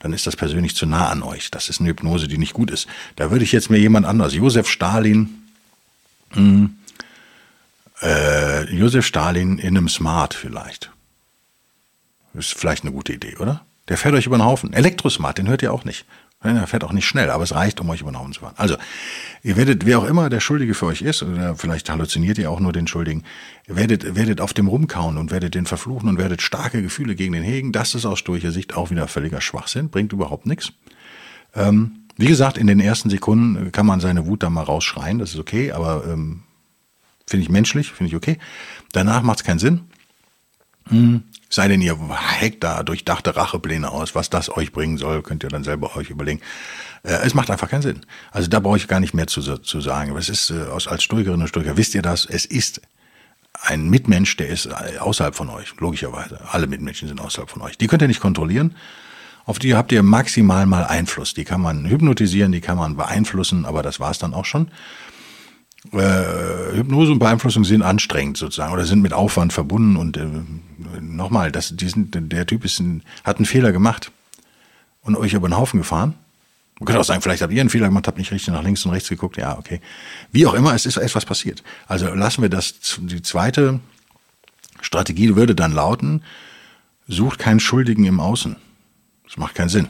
dann 0.01 0.13
ist 0.13 0.27
das 0.27 0.37
persönlich 0.37 0.77
zu 0.77 0.87
nah 0.87 1.09
an 1.09 1.23
euch. 1.23 1.51
Das 1.51 1.69
ist 1.69 1.81
eine 1.81 1.91
Hypnose, 1.91 2.29
die 2.29 2.39
nicht 2.39 2.53
gut 2.53 2.71
ist. 2.71 2.87
Da 3.17 3.31
würde 3.31 3.45
ich 3.45 3.53
jetzt 3.53 3.71
mir 3.71 3.79
jemand 3.79 4.07
anders, 4.07 4.35
Josef 4.35 4.69
Stalin, 4.69 5.43
mh, 6.31 6.37
hm, 6.37 6.77
äh, 8.03 8.75
Josef 8.75 9.05
Stalin 9.07 9.59
in 9.59 9.77
einem 9.77 9.89
Smart 9.89 10.35
vielleicht. 10.35 10.91
Ist 12.35 12.55
vielleicht 12.55 12.85
eine 12.85 12.93
gute 12.93 13.13
Idee, 13.13 13.37
oder? 13.39 13.65
Der 13.89 13.97
fährt 13.97 14.15
euch 14.15 14.27
über 14.27 14.37
den 14.37 14.45
Haufen. 14.45 14.73
Elektrosmart, 14.73 15.39
den 15.39 15.49
hört 15.49 15.63
ihr 15.63 15.73
auch 15.73 15.85
nicht. 15.85 16.05
Er 16.41 16.69
fährt 16.69 16.85
auch 16.85 16.93
nicht 16.93 17.07
schnell, 17.07 17.31
aber 17.31 17.43
es 17.43 17.53
reicht, 17.53 17.81
um 17.81 17.91
euch 17.91 18.01
über 18.01 18.13
den 18.13 18.19
Haufen 18.19 18.33
zu 18.33 18.41
fahren. 18.41 18.55
Also, 18.57 18.77
ihr 19.43 19.57
werdet, 19.57 19.87
wer 19.87 19.99
auch 19.99 20.05
immer 20.05 20.31
der 20.31 20.39
Schuldige 20.39 20.75
für 20.75 20.87
euch 20.87 21.03
ist, 21.03 21.25
oder 21.25 21.57
vielleicht 21.57 21.91
halluziniert 21.91 22.39
ihr 22.39 22.49
auch 22.49 22.61
nur 22.61 22.73
den 22.73 22.87
Schuldigen, 22.87 23.25
werdet, 23.67 24.15
werdet 24.15 24.41
auf 24.41 24.55
dem 24.55 24.69
rumkauen 24.69 25.17
und 25.17 25.33
werdet 25.33 25.57
den 25.57 25.67
verfluchen 25.67 26.09
und 26.09 26.17
werdet 26.17 26.41
starke 26.41 26.81
Gefühle 26.81 27.17
gegen 27.17 27.33
den 27.33 27.43
hegen. 27.43 27.73
Das 27.73 27.97
ist 27.97 28.07
aus 28.07 28.21
stoischer 28.21 28.53
Sicht 28.53 28.77
auch 28.77 28.91
wieder 28.91 29.09
völliger 29.09 29.41
Schwachsinn, 29.41 29.91
bringt 29.91 30.13
überhaupt 30.13 30.47
nichts. 30.47 30.73
Ähm, 31.57 32.05
wie 32.17 32.27
gesagt, 32.27 32.57
in 32.57 32.69
den 32.69 32.79
ersten 32.79 33.11
Sekunden 33.11 33.73
kann 33.73 33.87
man 33.87 33.99
seine 33.99 34.27
Wut 34.27 34.45
da 34.45 34.51
mal 34.51 34.63
rausschreien, 34.63 35.19
das 35.19 35.31
ist 35.31 35.41
okay, 35.41 35.73
aber 35.73 36.05
ähm, 36.07 36.45
finde 37.27 37.43
ich 37.43 37.51
menschlich, 37.51 37.93
finde 37.93 38.11
ich 38.11 38.17
okay. 38.17 38.39
Danach 38.93 39.23
macht 39.23 39.41
es 39.41 39.45
keinen 39.45 39.59
Sinn. 39.59 39.83
Hm. 40.89 41.23
Sei 41.51 41.67
denn, 41.69 41.81
ihr 41.81 41.99
hackt 41.99 42.63
da 42.63 42.83
durchdachte 42.83 43.35
Rachepläne 43.35 43.91
aus, 43.91 44.15
was 44.15 44.29
das 44.29 44.55
euch 44.55 44.71
bringen 44.71 44.99
soll, 44.99 45.23
könnt 45.23 45.45
ihr 45.45 45.49
dann 45.49 45.65
selber 45.65 45.97
euch 45.97 46.11
überlegen. 46.11 46.41
Äh, 47.03 47.21
es 47.25 47.35
macht 47.35 47.51
einfach 47.51 47.71
keinen 47.71 47.83
Sinn. 47.83 48.01
Also 48.31 48.49
da 48.49 48.61
brauche 48.61 48.77
ich 48.77 48.87
gar 48.87 49.01
nicht 49.01 49.15
mehr 49.15 49.27
zu, 49.27 49.41
zu 49.41 49.81
sagen. 49.81 50.15
Es 50.17 50.29
ist, 50.29 50.51
äh, 50.51 50.67
als 50.71 51.03
Stoikerin 51.03 51.41
und 51.41 51.49
Stoiker 51.49 51.77
wisst 51.77 51.95
ihr 51.95 52.03
das, 52.03 52.27
es 52.27 52.45
ist 52.45 52.83
ein 53.61 53.89
Mitmensch, 53.89 54.37
der 54.37 54.49
ist 54.49 54.67
äh, 54.67 54.99
außerhalb 54.99 55.35
von 55.35 55.49
euch, 55.49 55.75
logischerweise. 55.79 56.41
Alle 56.51 56.67
Mitmenschen 56.67 57.09
sind 57.09 57.21
außerhalb 57.21 57.51
von 57.51 57.63
euch. 57.63 57.79
Die 57.79 57.87
könnt 57.87 58.03
ihr 58.03 58.09
nicht 58.09 58.21
kontrollieren. 58.21 58.77
Auf 59.47 59.59
die 59.59 59.75
habt 59.75 59.91
ihr 59.93 60.03
maximal 60.03 60.67
mal 60.67 60.85
Einfluss. 60.85 61.33
Die 61.33 61.45
kann 61.45 61.63
man 61.63 61.89
hypnotisieren, 61.89 62.53
die 62.53 62.61
kann 62.61 62.77
man 62.77 62.97
beeinflussen, 62.97 63.65
aber 63.65 63.83
das 63.83 63.99
war's 63.99 64.19
dann 64.19 64.35
auch 64.35 64.45
schon 64.45 64.71
äh, 65.93 66.77
Hypnose 66.77 67.13
und 67.13 67.19
Beeinflussung 67.19 67.65
sind 67.65 67.83
anstrengend 67.83 68.37
sozusagen 68.37 68.73
oder 68.73 68.85
sind 68.85 69.01
mit 69.01 69.13
Aufwand 69.13 69.53
verbunden 69.53 69.97
und 69.97 70.17
äh, 70.17 70.27
nochmal, 71.01 71.53
das, 71.53 71.69
sind, 71.69 72.17
der 72.33 72.47
Typ 72.47 72.65
ist 72.65 72.81
ein, 72.81 73.03
hat 73.25 73.37
einen 73.37 73.47
Fehler 73.47 73.73
gemacht 73.73 74.11
und 75.03 75.17
euch 75.17 75.33
über 75.33 75.49
den 75.49 75.57
Haufen 75.57 75.79
gefahren. 75.79 76.15
Man 76.79 76.87
könnte 76.87 77.01
auch 77.01 77.05
sagen, 77.05 77.23
vielleicht 77.23 77.43
habt 77.43 77.53
ihr 77.53 77.61
einen 77.61 77.71
Fehler 77.71 77.89
gemacht, 77.89 78.07
habt 78.07 78.19
nicht 78.19 78.31
richtig 78.31 78.53
nach 78.55 78.63
links 78.63 78.85
und 78.85 78.93
rechts 78.93 79.09
geguckt. 79.09 79.37
Ja, 79.37 79.59
okay. 79.59 79.81
Wie 80.31 80.47
auch 80.47 80.55
immer, 80.55 80.75
es 80.75 80.87
ist 80.87 80.97
etwas 80.97 81.25
passiert. 81.25 81.65
Also 81.89 82.07
lassen 82.15 82.43
wir 82.43 82.49
das, 82.49 82.75
die 82.99 83.23
zweite 83.23 83.81
Strategie 84.81 85.35
würde 85.35 85.57
dann 85.57 85.73
lauten, 85.73 86.23
sucht 87.09 87.41
keinen 87.41 87.59
Schuldigen 87.59 88.05
im 88.05 88.21
Außen. 88.21 88.55
Das 89.25 89.37
macht 89.37 89.57
keinen 89.57 89.69
Sinn. 89.69 89.89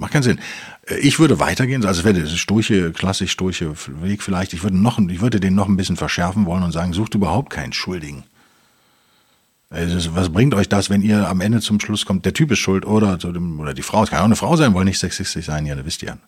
Macht 0.00 0.12
keinen 0.14 0.22
Sinn. 0.22 0.40
Äh, 0.88 0.96
ich 0.98 1.18
würde 1.18 1.38
weitergehen, 1.38 1.84
also 1.84 2.00
es 2.00 2.04
wäre 2.04 2.18
der 2.18 2.26
sturche, 2.26 2.90
klassisch 2.90 3.30
sturche 3.30 3.74
Weg 4.02 4.22
vielleicht. 4.22 4.54
Ich 4.54 4.62
würde 4.62 4.78
noch, 4.78 4.98
ich 4.98 5.20
würde 5.20 5.40
den 5.40 5.54
noch 5.54 5.68
ein 5.68 5.76
bisschen 5.76 5.96
verschärfen 5.96 6.46
wollen 6.46 6.62
und 6.62 6.72
sagen, 6.72 6.94
sucht 6.94 7.14
überhaupt 7.14 7.50
keinen 7.50 7.74
Schuldigen. 7.74 8.24
Also, 9.68 10.16
was 10.16 10.30
bringt 10.30 10.54
euch 10.54 10.68
das, 10.68 10.90
wenn 10.90 11.02
ihr 11.02 11.28
am 11.28 11.40
Ende 11.40 11.60
zum 11.60 11.78
Schluss 11.78 12.04
kommt, 12.04 12.24
der 12.24 12.32
Typ 12.32 12.50
ist 12.50 12.58
schuld 12.58 12.84
oder, 12.84 13.18
oder 13.24 13.74
die 13.74 13.82
Frau, 13.82 14.02
es 14.02 14.10
kann 14.10 14.20
auch 14.20 14.24
eine 14.24 14.34
Frau 14.34 14.56
sein, 14.56 14.74
wollen 14.74 14.86
nicht 14.86 14.98
sexistisch 14.98 15.46
sein, 15.46 15.64
ja, 15.64 15.76
das 15.76 15.84
wisst 15.84 16.02
ihr. 16.02 16.18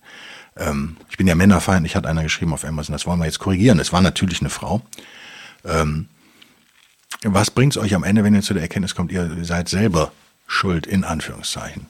Ähm, 0.57 0.97
ich 1.11 1.17
bin 1.17 1.26
ja 1.26 1.35
Männerfeind, 1.35 1.85
ich 1.85 1.97
hatte 1.97 2.09
einer 2.09 2.23
geschrieben 2.23 2.52
auf 2.52 2.64
Amazon, 2.64 2.93
das 2.93 3.07
wollen 3.07 3.19
wir 3.19 3.25
jetzt 3.25 3.41
korrigieren. 3.41 3.81
Es 3.81 3.93
war 3.93 4.00
natürlich 4.00 4.41
eine 4.43 4.50
Frau. 4.50 4.83
Ähm, 5.64 6.07
was 7.25 7.50
bringt 7.50 7.75
es 7.75 7.83
euch 7.83 7.95
am 7.95 8.05
Ende, 8.05 8.23
wenn 8.23 8.35
ihr 8.35 8.43
zu 8.43 8.52
der 8.52 8.62
Erkenntnis 8.62 8.95
kommt, 8.95 9.11
ihr 9.11 9.45
seid 9.45 9.69
selber 9.69 10.12
schuld, 10.47 10.87
in 10.87 11.02
Anführungszeichen? 11.02 11.87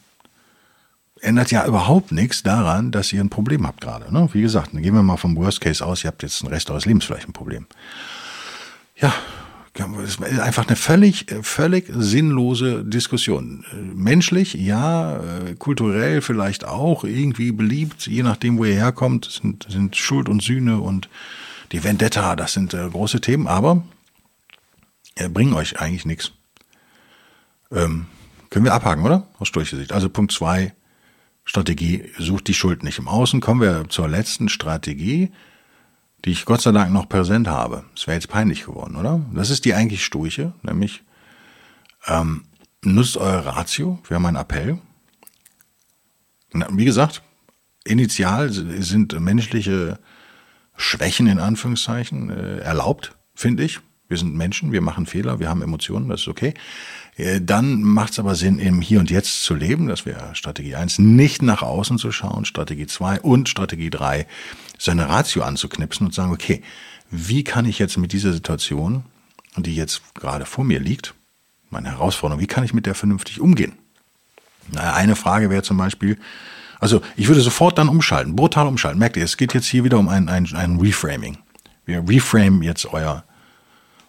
Ändert 1.23 1.51
ja 1.53 1.67
überhaupt 1.67 2.13
nichts 2.13 2.43
daran, 2.43 2.91
dass 2.91 3.13
ihr 3.13 3.21
ein 3.21 3.31
Problem 3.31 3.67
habt 3.67 3.81
gerade. 3.81 4.13
Ne? 4.13 4.29
Wie 4.33 4.43
gesagt, 4.43 4.73
gehen 4.73 4.95
wir 4.95 5.03
mal 5.03 5.17
vom 5.17 5.37
Worst 5.37 5.61
Case 5.61 5.85
aus, 5.85 6.05
ihr 6.05 6.09
habt 6.09 6.23
jetzt 6.23 6.43
den 6.43 6.49
Rest 6.49 6.71
eures 6.71 6.85
Lebens 6.85 7.05
vielleicht 7.05 7.29
ein 7.29 7.33
Problem. 7.33 7.67
Ja, 8.97 9.15
es 10.05 10.19
ist 10.19 10.23
einfach 10.23 10.67
eine 10.67 10.77
völlig, 10.77 11.27
völlig 11.43 11.87
sinnlose 11.89 12.85
Diskussion. 12.85 13.65
Menschlich, 13.95 14.53
ja, 14.55 15.21
kulturell 15.59 16.21
vielleicht 16.21 16.67
auch, 16.67 17.05
irgendwie 17.05 17.53
beliebt, 17.53 18.07
je 18.07 18.23
nachdem, 18.23 18.59
wo 18.59 18.65
ihr 18.65 18.75
herkommt, 18.75 19.25
sind, 19.25 19.67
sind 19.71 19.97
Schuld 19.97 20.29
und 20.29 20.43
Sühne 20.43 20.79
und 20.81 21.09
die 21.71 21.85
Vendetta, 21.85 22.37
das 22.37 22.53
sind 22.53 22.75
äh, 22.75 22.87
große 22.91 23.23
Themen, 23.23 23.47
aber 23.47 23.83
äh, 25.15 25.31
bringen 25.31 25.55
euch 25.55 25.81
eigentlich 25.81 26.05
nichts. 26.05 26.33
Ähm, 27.71 28.07
können 28.51 28.67
wir 28.67 28.75
abhaken, 28.75 29.05
oder? 29.05 29.27
Aus 29.39 29.53
Durchsicht. 29.53 29.93
Also 29.93 30.11
Punkt 30.11 30.33
zwei 30.33 30.75
Strategie 31.45 32.05
sucht 32.19 32.49
die 32.49 32.55
Schuld 32.55 32.83
nicht 32.83 32.99
im 32.99 33.09
Außen. 33.09 33.41
Kommen 33.41 33.61
wir 33.61 33.89
zur 33.89 34.09
letzten 34.09 34.49
Strategie, 34.49 35.33
die 36.25 36.31
ich 36.31 36.45
Gott 36.45 36.61
sei 36.61 36.73
Dank 36.73 36.93
noch 36.93 37.09
präsent 37.09 37.49
habe. 37.49 37.85
Es 37.97 38.07
wäre 38.07 38.15
jetzt 38.15 38.29
peinlich 38.29 38.65
geworden, 38.65 38.97
oder? 38.97 39.21
Das 39.35 39.51
ist 39.51 39.65
die 39.65 39.75
eigentlich 39.75 40.05
Sturche, 40.05 40.53
nämlich 40.63 41.03
ähm, 42.07 42.45
nutzt 42.85 43.17
eure 43.17 43.57
Ratio, 43.57 43.99
wäre 44.09 44.21
mein 44.21 44.37
Appell. 44.37 44.79
Wie 46.53 46.85
gesagt, 46.85 47.23
initial 47.85 48.51
sind 48.51 49.19
menschliche 49.19 49.99
Schwächen 50.77 51.27
in 51.27 51.39
Anführungszeichen 51.39 52.31
äh, 52.31 52.59
erlaubt, 52.59 53.17
finde 53.35 53.65
ich. 53.65 53.81
Wir 54.13 54.19
sind 54.19 54.35
Menschen, 54.35 54.73
wir 54.73 54.83
machen 54.83 55.07
Fehler, 55.07 55.41
wir 55.41 55.49
haben 55.49 55.63
Emotionen, 55.63 56.11
das 56.11 56.21
ist 56.21 56.29
okay. 56.29 56.53
Äh, 57.17 57.41
dann 57.41 57.83
macht 57.83 58.13
es 58.13 58.19
aber 58.19 58.35
Sinn, 58.35 58.59
im 58.59 58.83
Hier 58.83 59.01
und 59.01 59.11
Jetzt 59.11 59.43
zu 59.43 59.55
leben. 59.55 59.87
Das 59.87 60.05
wäre 60.05 60.35
Strategie 60.35 60.75
eins, 60.75 60.99
nicht 60.99 61.41
nach 61.41 61.63
außen 61.63 61.97
zu 61.97 62.13
schauen, 62.13 62.45
Strategie 62.45 62.87
zwei 62.87 63.19
und 63.23 63.49
Strategie 63.49 63.89
drei 63.89 64.27
seine 64.79 65.09
Ratio 65.09 65.45
anzuknipsen 65.45 66.07
und 66.07 66.13
sagen, 66.13 66.31
okay, 66.31 66.61
wie 67.11 67.43
kann 67.43 67.65
ich 67.65 67.79
jetzt 67.79 67.97
mit 67.97 68.13
dieser 68.13 68.35
Situation, 68.35 69.05
die 69.57 69.75
jetzt 69.75 70.03
gerade 70.15 70.45
vor 70.45 70.65
mir 70.65 70.79
liegt, 70.79 71.15
meine 71.71 71.93
Herausforderung, 71.93 72.43
wie 72.43 72.47
kann 72.47 72.65
ich 72.65 72.75
mit 72.75 72.85
der 72.85 72.95
vernünftig 72.95 73.41
umgehen? 73.41 73.73
Eine 74.77 75.17
Frage 75.17 75.49
wäre 75.49 75.63
zum 75.63 75.79
Beispiel, 75.79 76.19
also 76.81 77.01
ich 77.17 77.29
würde 77.29 77.41
sofort 77.41 77.79
dann 77.79 77.89
umschalten, 77.89 78.37
brutal 78.37 78.67
umschalten. 78.67 78.99
Merkt 78.99 79.17
ihr, 79.17 79.25
es 79.25 79.39
geht 79.39 79.55
jetzt 79.55 79.69
hier 79.69 79.85
wieder 79.85 79.99
um 79.99 80.11
ein, 80.11 80.29
ein, 80.29 80.47
ein 80.55 80.79
Reframing. 80.79 81.39
Wir 81.87 82.07
reframe 82.07 82.63
jetzt 82.63 82.85
euer, 82.93 83.25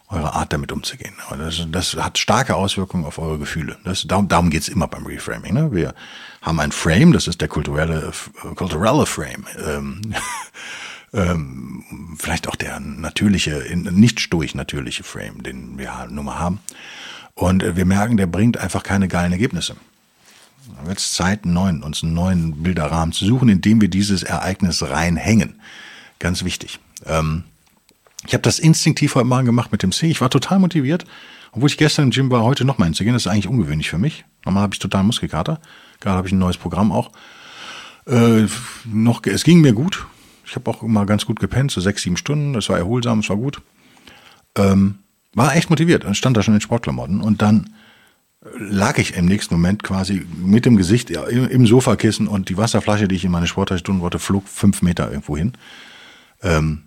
eure 0.08 0.34
Art 0.34 0.52
damit 0.52 0.70
umzugehen. 0.72 1.14
Das, 1.38 1.66
das 1.70 1.94
hat 1.96 2.18
starke 2.18 2.54
Auswirkungen 2.54 3.04
auf 3.04 3.18
eure 3.18 3.38
Gefühle. 3.38 3.78
Das, 3.84 4.06
darum 4.06 4.28
darum 4.28 4.50
geht 4.50 4.62
es 4.62 4.68
immer 4.68 4.86
beim 4.86 5.06
Reframing. 5.06 5.54
Ne? 5.54 5.72
Wir 5.72 5.94
haben 6.42 6.60
ein 6.60 6.72
Frame, 6.72 7.12
das 7.12 7.26
ist 7.26 7.40
der 7.40 7.48
kulturelle, 7.48 8.12
kulturelle 8.54 9.06
Frame. 9.06 9.46
Ähm, 9.66 10.02
ähm, 11.12 11.84
vielleicht 12.18 12.48
auch 12.48 12.56
der 12.56 12.80
natürliche, 12.80 13.64
nicht 13.74 14.20
stoisch 14.20 14.54
natürliche 14.54 15.04
Frame, 15.04 15.42
den 15.42 15.78
wir 15.78 15.96
halt 15.96 16.10
nun 16.10 16.26
mal 16.26 16.38
haben. 16.38 16.60
Und 17.34 17.62
äh, 17.62 17.76
wir 17.76 17.86
merken, 17.86 18.16
der 18.16 18.26
bringt 18.26 18.58
einfach 18.58 18.82
keine 18.82 19.08
geilen 19.08 19.32
Ergebnisse. 19.32 19.76
Dann 20.76 20.86
wird 20.86 20.98
es 20.98 21.12
Zeit, 21.12 21.46
neuen, 21.46 21.82
uns 21.82 22.02
einen 22.02 22.14
neuen 22.14 22.62
Bilderrahmen 22.62 23.12
zu 23.12 23.24
suchen, 23.24 23.48
in 23.48 23.60
dem 23.60 23.80
wir 23.80 23.88
dieses 23.88 24.22
Ereignis 24.22 24.82
reinhängen. 24.82 25.60
Ganz 26.18 26.44
wichtig. 26.44 26.78
Ähm, 27.06 27.44
ich 28.26 28.32
habe 28.32 28.42
das 28.42 28.58
instinktiv 28.58 29.14
heute 29.14 29.26
mal 29.26 29.44
gemacht 29.44 29.72
mit 29.72 29.82
dem 29.82 29.92
C. 29.92 30.06
Ich 30.06 30.20
war 30.20 30.30
total 30.30 30.58
motiviert, 30.58 31.04
obwohl 31.52 31.68
ich 31.68 31.76
gestern 31.76 32.06
im 32.06 32.10
Gym 32.10 32.30
war, 32.30 32.42
heute 32.42 32.64
noch 32.64 32.78
mal 32.78 32.86
hinzugehen. 32.86 33.14
Das 33.14 33.26
ist 33.26 33.32
eigentlich 33.32 33.48
ungewöhnlich 33.48 33.90
für 33.90 33.98
mich. 33.98 34.24
Normal 34.44 34.64
habe 34.64 34.74
ich 34.74 34.78
total 34.78 35.04
Muskelkater. 35.04 35.60
Gerade 36.00 36.16
habe 36.16 36.26
ich 36.26 36.32
ein 36.32 36.38
neues 36.38 36.56
Programm 36.56 36.92
auch. 36.92 37.10
Äh, 38.06 38.46
noch, 38.84 39.22
es 39.24 39.44
ging 39.44 39.60
mir 39.60 39.72
gut. 39.72 40.06
Ich 40.46 40.56
habe 40.56 40.70
auch 40.70 40.82
immer 40.82 41.06
ganz 41.06 41.26
gut 41.26 41.40
gepennt, 41.40 41.70
so 41.70 41.80
sechs, 41.80 42.02
sieben 42.02 42.16
Stunden. 42.16 42.52
Das 42.52 42.68
war 42.68 42.78
erholsam, 42.78 43.20
es 43.20 43.28
war 43.28 43.36
gut. 43.36 43.60
Ähm, 44.56 44.98
war 45.32 45.56
echt 45.56 45.70
motiviert. 45.70 46.04
Dann 46.04 46.14
stand 46.14 46.36
da 46.36 46.42
schon 46.42 46.54
in 46.54 46.60
Sportklamotten 46.60 47.20
und 47.20 47.42
dann 47.42 47.74
lag 48.58 48.98
ich 48.98 49.16
im 49.16 49.26
nächsten 49.26 49.54
Moment 49.54 49.82
quasi 49.82 50.26
mit 50.36 50.66
dem 50.66 50.76
Gesicht 50.76 51.10
im 51.10 51.66
Sofakissen 51.66 52.28
und 52.28 52.50
die 52.50 52.58
Wasserflasche, 52.58 53.08
die 53.08 53.14
ich 53.14 53.24
in 53.24 53.30
meine 53.30 53.46
Sporttasche 53.46 53.82
tun 53.82 54.00
wollte, 54.00 54.18
flog 54.18 54.46
fünf 54.48 54.82
Meter 54.82 55.08
irgendwo 55.08 55.36
hin. 55.36 55.52
Ähm, 56.42 56.82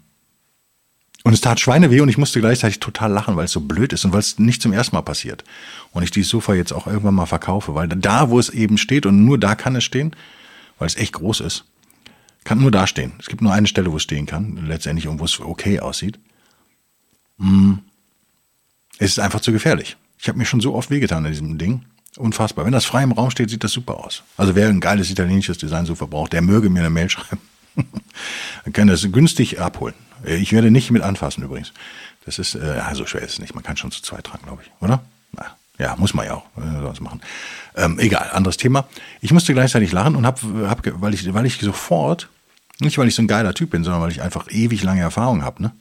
und 1.27 1.33
es 1.33 1.41
tat 1.41 1.59
Schweine 1.59 1.91
weh 1.91 1.99
und 1.99 2.07
ich 2.07 2.17
musste 2.17 2.39
gleichzeitig 2.39 2.79
total 2.79 3.11
lachen, 3.11 3.35
weil 3.35 3.43
es 3.43 3.51
so 3.51 3.59
blöd 3.59 3.91
ist 3.91 4.05
und 4.05 4.13
weil 4.13 4.21
es 4.21 4.39
nicht 4.39 4.61
zum 4.61 4.71
ersten 4.71 4.95
Mal 4.95 5.01
passiert. 5.01 5.43
Und 5.91 6.03
ich 6.03 6.09
dieses 6.09 6.29
Sofa 6.29 6.53
jetzt 6.53 6.71
auch 6.71 6.87
irgendwann 6.87 7.15
mal 7.15 7.25
verkaufe, 7.25 7.75
weil 7.75 7.89
da, 7.89 8.29
wo 8.29 8.39
es 8.39 8.49
eben 8.49 8.77
steht 8.77 9.05
und 9.05 9.25
nur 9.25 9.37
da 9.37 9.55
kann 9.55 9.75
es 9.75 9.83
stehen, 9.83 10.15
weil 10.79 10.87
es 10.87 10.95
echt 10.95 11.11
groß 11.11 11.41
ist, 11.41 11.65
kann 12.45 12.59
nur 12.59 12.71
da 12.71 12.87
stehen. 12.87 13.11
Es 13.19 13.27
gibt 13.27 13.41
nur 13.41 13.51
eine 13.51 13.67
Stelle, 13.67 13.91
wo 13.91 13.97
es 13.97 14.03
stehen 14.03 14.25
kann, 14.25 14.67
letztendlich 14.67 15.09
und 15.09 15.19
wo 15.19 15.25
es 15.25 15.37
okay 15.41 15.81
aussieht. 15.81 16.17
Hm. 17.39 17.79
Es 18.99 19.11
ist 19.11 19.19
einfach 19.19 19.41
zu 19.41 19.51
gefährlich. 19.51 19.97
Ich 20.17 20.29
habe 20.29 20.37
mir 20.37 20.45
schon 20.45 20.61
so 20.61 20.75
oft 20.75 20.89
wehgetan 20.89 21.25
an 21.25 21.31
diesem 21.33 21.57
Ding. 21.57 21.81
Unfassbar. 22.15 22.63
Wenn 22.63 22.71
das 22.71 22.85
frei 22.85 23.03
im 23.03 23.11
Raum 23.11 23.31
steht, 23.31 23.49
sieht 23.49 23.65
das 23.65 23.73
super 23.73 23.97
aus. 23.97 24.23
Also 24.37 24.55
wer 24.55 24.69
ein 24.69 24.79
geiles 24.79 25.11
italienisches 25.11 25.57
Designsofa 25.57 26.05
braucht, 26.05 26.31
der 26.31 26.41
möge 26.41 26.69
mir 26.69 26.79
eine 26.79 26.89
Mail 26.89 27.09
schreiben. 27.09 27.41
Dann 28.63 28.71
kann 28.71 28.87
das 28.87 29.11
günstig 29.11 29.59
abholen. 29.59 29.93
Ich 30.27 30.53
werde 30.53 30.71
nicht 30.71 30.91
mit 30.91 31.03
anfassen 31.03 31.43
übrigens. 31.43 31.73
Das 32.25 32.39
ist, 32.39 32.55
äh, 32.55 32.81
so 32.93 33.05
schwer 33.05 33.21
ist 33.21 33.33
es 33.33 33.39
nicht. 33.39 33.55
Man 33.55 33.63
kann 33.63 33.77
schon 33.77 33.91
zu 33.91 34.01
zweit 34.01 34.25
tragen, 34.25 34.43
glaube 34.43 34.63
ich, 34.63 34.71
oder? 34.81 35.01
Na, 35.31 35.55
ja, 35.79 35.95
muss 35.95 36.13
man 36.13 36.25
ja 36.25 36.33
auch 36.33 36.45
sonst 36.55 37.01
machen. 37.01 37.21
Ähm, 37.75 37.99
egal, 37.99 38.31
anderes 38.33 38.57
Thema. 38.57 38.87
Ich 39.21 39.31
musste 39.31 39.53
gleichzeitig 39.53 39.91
lachen 39.91 40.15
und 40.15 40.25
hab, 40.25 40.41
hab, 40.43 40.81
weil 41.01 41.13
ich, 41.13 41.33
weil 41.33 41.45
ich 41.45 41.57
sofort, 41.59 42.29
nicht 42.79 42.97
weil 42.97 43.07
ich 43.07 43.15
so 43.15 43.21
ein 43.21 43.27
geiler 43.27 43.53
Typ 43.53 43.69
bin, 43.69 43.83
sondern 43.83 44.01
weil 44.01 44.11
ich 44.11 44.21
einfach 44.21 44.47
ewig 44.49 44.83
lange 44.83 45.01
Erfahrung 45.01 45.43
habe, 45.43 45.61
ne? 45.63 45.71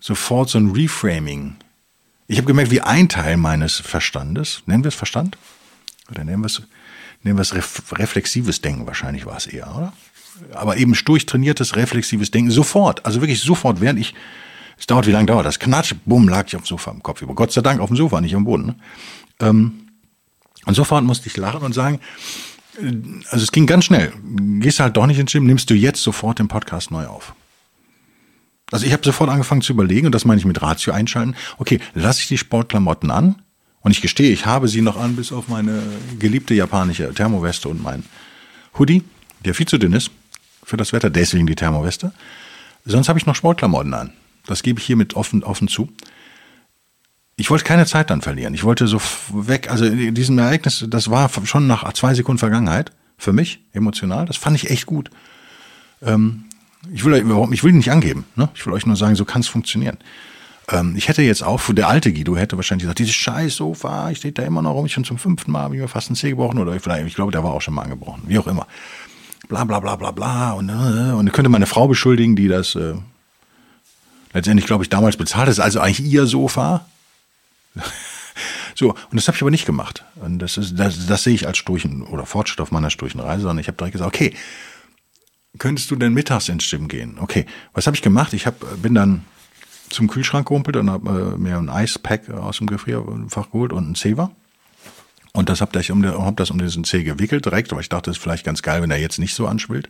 sofort 0.00 0.48
so 0.48 0.58
ein 0.58 0.70
Reframing. 0.70 1.56
Ich 2.26 2.38
habe 2.38 2.46
gemerkt, 2.46 2.70
wie 2.70 2.80
ein 2.80 3.08
Teil 3.08 3.36
meines 3.36 3.80
Verstandes, 3.80 4.62
nennen 4.66 4.84
wir 4.84 4.88
es 4.88 4.94
Verstand? 4.94 5.36
Oder 6.10 6.24
nennen 6.24 6.40
wir 6.40 6.46
es, 6.46 6.62
nennen 7.22 7.36
wir 7.36 7.42
es 7.42 7.54
reflexives 7.92 8.60
Denken, 8.60 8.86
wahrscheinlich 8.86 9.26
war 9.26 9.36
es 9.36 9.46
eher, 9.46 9.74
oder? 9.76 9.92
Aber 10.52 10.76
eben 10.76 10.92
durchtrainiertes, 10.92 11.76
reflexives 11.76 12.30
Denken 12.30 12.50
sofort, 12.50 13.04
also 13.04 13.20
wirklich 13.20 13.40
sofort, 13.40 13.80
während 13.80 13.98
ich, 13.98 14.14
es 14.78 14.86
dauert, 14.86 15.06
wie 15.06 15.12
lange 15.12 15.26
dauert 15.26 15.46
das? 15.46 15.58
Knatsch, 15.58 15.94
bumm, 16.06 16.28
lag 16.28 16.46
ich 16.46 16.56
auf 16.56 16.62
dem 16.62 16.66
Sofa 16.66 16.90
im 16.90 17.02
Kopf 17.02 17.20
über. 17.20 17.34
Gott 17.34 17.52
sei 17.52 17.60
Dank 17.60 17.80
auf 17.80 17.88
dem 17.88 17.96
Sofa, 17.96 18.20
nicht 18.20 18.34
am 18.34 18.44
Boden. 18.44 18.66
Ne? 18.66 18.76
Ähm, 19.40 19.72
und 20.66 20.74
sofort 20.74 21.04
musste 21.04 21.28
ich 21.28 21.36
lachen 21.36 21.62
und 21.62 21.74
sagen, 21.74 22.00
äh, 22.80 22.92
also 23.30 23.42
es 23.42 23.52
ging 23.52 23.66
ganz 23.66 23.84
schnell. 23.84 24.12
Gehst 24.60 24.80
halt 24.80 24.96
doch 24.96 25.06
nicht 25.06 25.18
ins 25.18 25.32
Gym, 25.32 25.44
nimmst 25.44 25.68
du 25.68 25.74
jetzt 25.74 26.02
sofort 26.02 26.38
den 26.38 26.48
Podcast 26.48 26.90
neu 26.90 27.06
auf. 27.06 27.34
Also 28.70 28.86
ich 28.86 28.92
habe 28.92 29.04
sofort 29.04 29.30
angefangen 29.30 29.62
zu 29.62 29.72
überlegen, 29.72 30.06
und 30.06 30.14
das 30.14 30.24
meine 30.24 30.38
ich 30.38 30.46
mit 30.46 30.62
Ratio 30.62 30.92
einschalten, 30.92 31.34
okay, 31.58 31.80
lasse 31.94 32.20
ich 32.20 32.28
die 32.28 32.38
Sportklamotten 32.38 33.10
an? 33.10 33.42
Und 33.82 33.92
ich 33.92 34.00
gestehe, 34.00 34.30
ich 34.30 34.46
habe 34.46 34.68
sie 34.68 34.82
noch 34.82 34.96
an, 34.96 35.16
bis 35.16 35.32
auf 35.32 35.48
meine 35.48 35.82
geliebte 36.18 36.54
japanische 36.54 37.12
Thermoweste 37.14 37.68
und 37.68 37.82
mein 37.82 38.04
Hoodie, 38.78 39.02
der 39.44 39.54
viel 39.54 39.66
zu 39.66 39.78
dünn 39.78 39.92
ist 39.92 40.10
für 40.62 40.76
das 40.76 40.92
Wetter, 40.92 41.10
deswegen 41.10 41.46
die 41.46 41.54
Thermoweste. 41.54 42.12
Sonst 42.84 43.08
habe 43.08 43.18
ich 43.18 43.26
noch 43.26 43.34
Sportklamotten 43.34 43.94
an. 43.94 44.12
Das 44.46 44.62
gebe 44.62 44.80
ich 44.80 44.86
hiermit 44.86 45.14
offen, 45.14 45.42
offen 45.42 45.68
zu. 45.68 45.90
Ich 47.36 47.50
wollte 47.50 47.64
keine 47.64 47.86
Zeit 47.86 48.10
dann 48.10 48.20
verlieren. 48.20 48.54
Ich 48.54 48.64
wollte 48.64 48.86
so 48.86 49.00
weg, 49.32 49.70
also 49.70 49.84
in 49.84 50.14
diesem 50.14 50.38
Ereignis, 50.38 50.84
das 50.88 51.10
war 51.10 51.30
schon 51.44 51.66
nach 51.66 51.90
zwei 51.94 52.14
Sekunden 52.14 52.38
Vergangenheit 52.38 52.92
für 53.16 53.32
mich 53.32 53.60
emotional. 53.72 54.26
Das 54.26 54.36
fand 54.36 54.56
ich 54.56 54.70
echt 54.70 54.86
gut. 54.86 55.10
Ähm, 56.02 56.44
ich 56.92 57.04
will 57.04 57.14
überhaupt, 57.14 57.52
ich 57.52 57.64
will 57.64 57.72
nicht 57.72 57.90
angeben. 57.90 58.24
Ne? 58.36 58.48
Ich 58.54 58.64
will 58.66 58.72
euch 58.72 58.86
nur 58.86 58.96
sagen, 58.96 59.14
so 59.14 59.24
kann 59.24 59.40
es 59.40 59.48
funktionieren. 59.48 59.98
Ähm, 60.70 60.94
ich 60.96 61.08
hätte 61.08 61.22
jetzt 61.22 61.42
auch, 61.42 61.60
der 61.72 61.88
alte 61.88 62.12
Guido 62.12 62.36
hätte 62.36 62.56
wahrscheinlich 62.56 62.84
gesagt, 62.84 62.98
dieses 62.98 63.14
scheiß 63.14 63.56
Sofa, 63.56 64.10
ich 64.10 64.18
stehe 64.18 64.32
da 64.32 64.42
immer 64.42 64.62
noch 64.62 64.72
rum, 64.72 64.86
ich 64.86 64.92
schon 64.92 65.04
zum 65.04 65.18
fünften 65.18 65.50
Mal, 65.50 65.62
habe 65.62 65.76
ich 65.76 65.80
mir 65.80 65.88
fast 65.88 66.10
ein 66.10 66.16
Zeh 66.16 66.30
gebrochen 66.30 66.58
oder 66.58 66.78
vielleicht, 66.80 67.06
ich 67.06 67.14
glaube, 67.14 67.32
der 67.32 67.44
war 67.44 67.52
auch 67.52 67.60
schon 67.60 67.74
mal 67.74 67.82
angebrochen, 67.82 68.22
wie 68.26 68.38
auch 68.38 68.46
immer 68.46 68.66
bla 69.50 69.64
bla 69.64 69.80
bla 69.80 69.96
bla 69.96 70.10
bla. 70.12 70.52
Und, 70.52 70.70
äh, 70.70 71.12
und 71.12 71.30
könnte 71.32 71.50
meine 71.50 71.66
Frau 71.66 71.88
beschuldigen, 71.88 72.36
die 72.36 72.48
das 72.48 72.74
äh, 72.76 72.94
letztendlich, 74.32 74.66
glaube 74.66 74.84
ich, 74.84 74.88
damals 74.88 75.16
bezahlt 75.16 75.48
ist 75.48 75.60
also 75.60 75.80
eigentlich 75.80 76.06
ihr 76.06 76.24
Sofa. 76.26 76.86
so, 78.74 78.90
und 78.90 79.14
das 79.14 79.26
habe 79.28 79.36
ich 79.36 79.42
aber 79.42 79.50
nicht 79.50 79.66
gemacht. 79.66 80.04
Und 80.16 80.38
das, 80.38 80.56
ist, 80.56 80.78
das, 80.78 81.06
das 81.06 81.24
sehe 81.24 81.34
ich 81.34 81.46
als 81.46 81.58
Sturchen 81.58 82.02
oder 82.02 82.24
Fortschritt 82.24 82.60
auf 82.60 82.70
meiner 82.70 82.90
Sturchenreise. 82.90 83.48
Und 83.48 83.58
ich 83.58 83.66
habe 83.66 83.76
direkt 83.76 83.92
gesagt, 83.92 84.14
okay, 84.14 84.32
könntest 85.58 85.90
du 85.90 85.96
denn 85.96 86.14
mittags 86.14 86.48
ins 86.48 86.70
Gym 86.70 86.88
gehen? 86.88 87.18
Okay, 87.18 87.44
was 87.74 87.86
habe 87.86 87.96
ich 87.96 88.02
gemacht? 88.02 88.32
Ich 88.32 88.46
hab, 88.46 88.54
bin 88.80 88.94
dann 88.94 89.24
zum 89.90 90.06
Kühlschrank 90.08 90.46
gerumpelt 90.46 90.76
und 90.76 90.88
habe 90.88 91.34
äh, 91.34 91.38
mir 91.38 91.58
ein 91.58 91.68
Eispack 91.68 92.30
aus 92.30 92.58
dem 92.58 92.68
Gefrierfach 92.68 93.50
geholt 93.50 93.72
und 93.72 93.90
ein 93.90 93.94
Zewa. 93.96 94.30
Und 95.32 95.48
das 95.48 95.60
habe 95.60 95.78
ich 95.78 95.90
um, 95.90 96.04
hab 96.04 96.36
das 96.36 96.50
um 96.50 96.58
diesen 96.58 96.84
Zeh 96.84 97.04
gewickelt 97.04 97.44
direkt, 97.44 97.72
weil 97.72 97.80
ich 97.80 97.88
dachte, 97.88 98.10
das 98.10 98.16
ist 98.16 98.22
vielleicht 98.22 98.44
ganz 98.44 98.62
geil, 98.62 98.82
wenn 98.82 98.90
er 98.90 98.98
jetzt 98.98 99.18
nicht 99.18 99.34
so 99.34 99.46
anschwillt. 99.46 99.88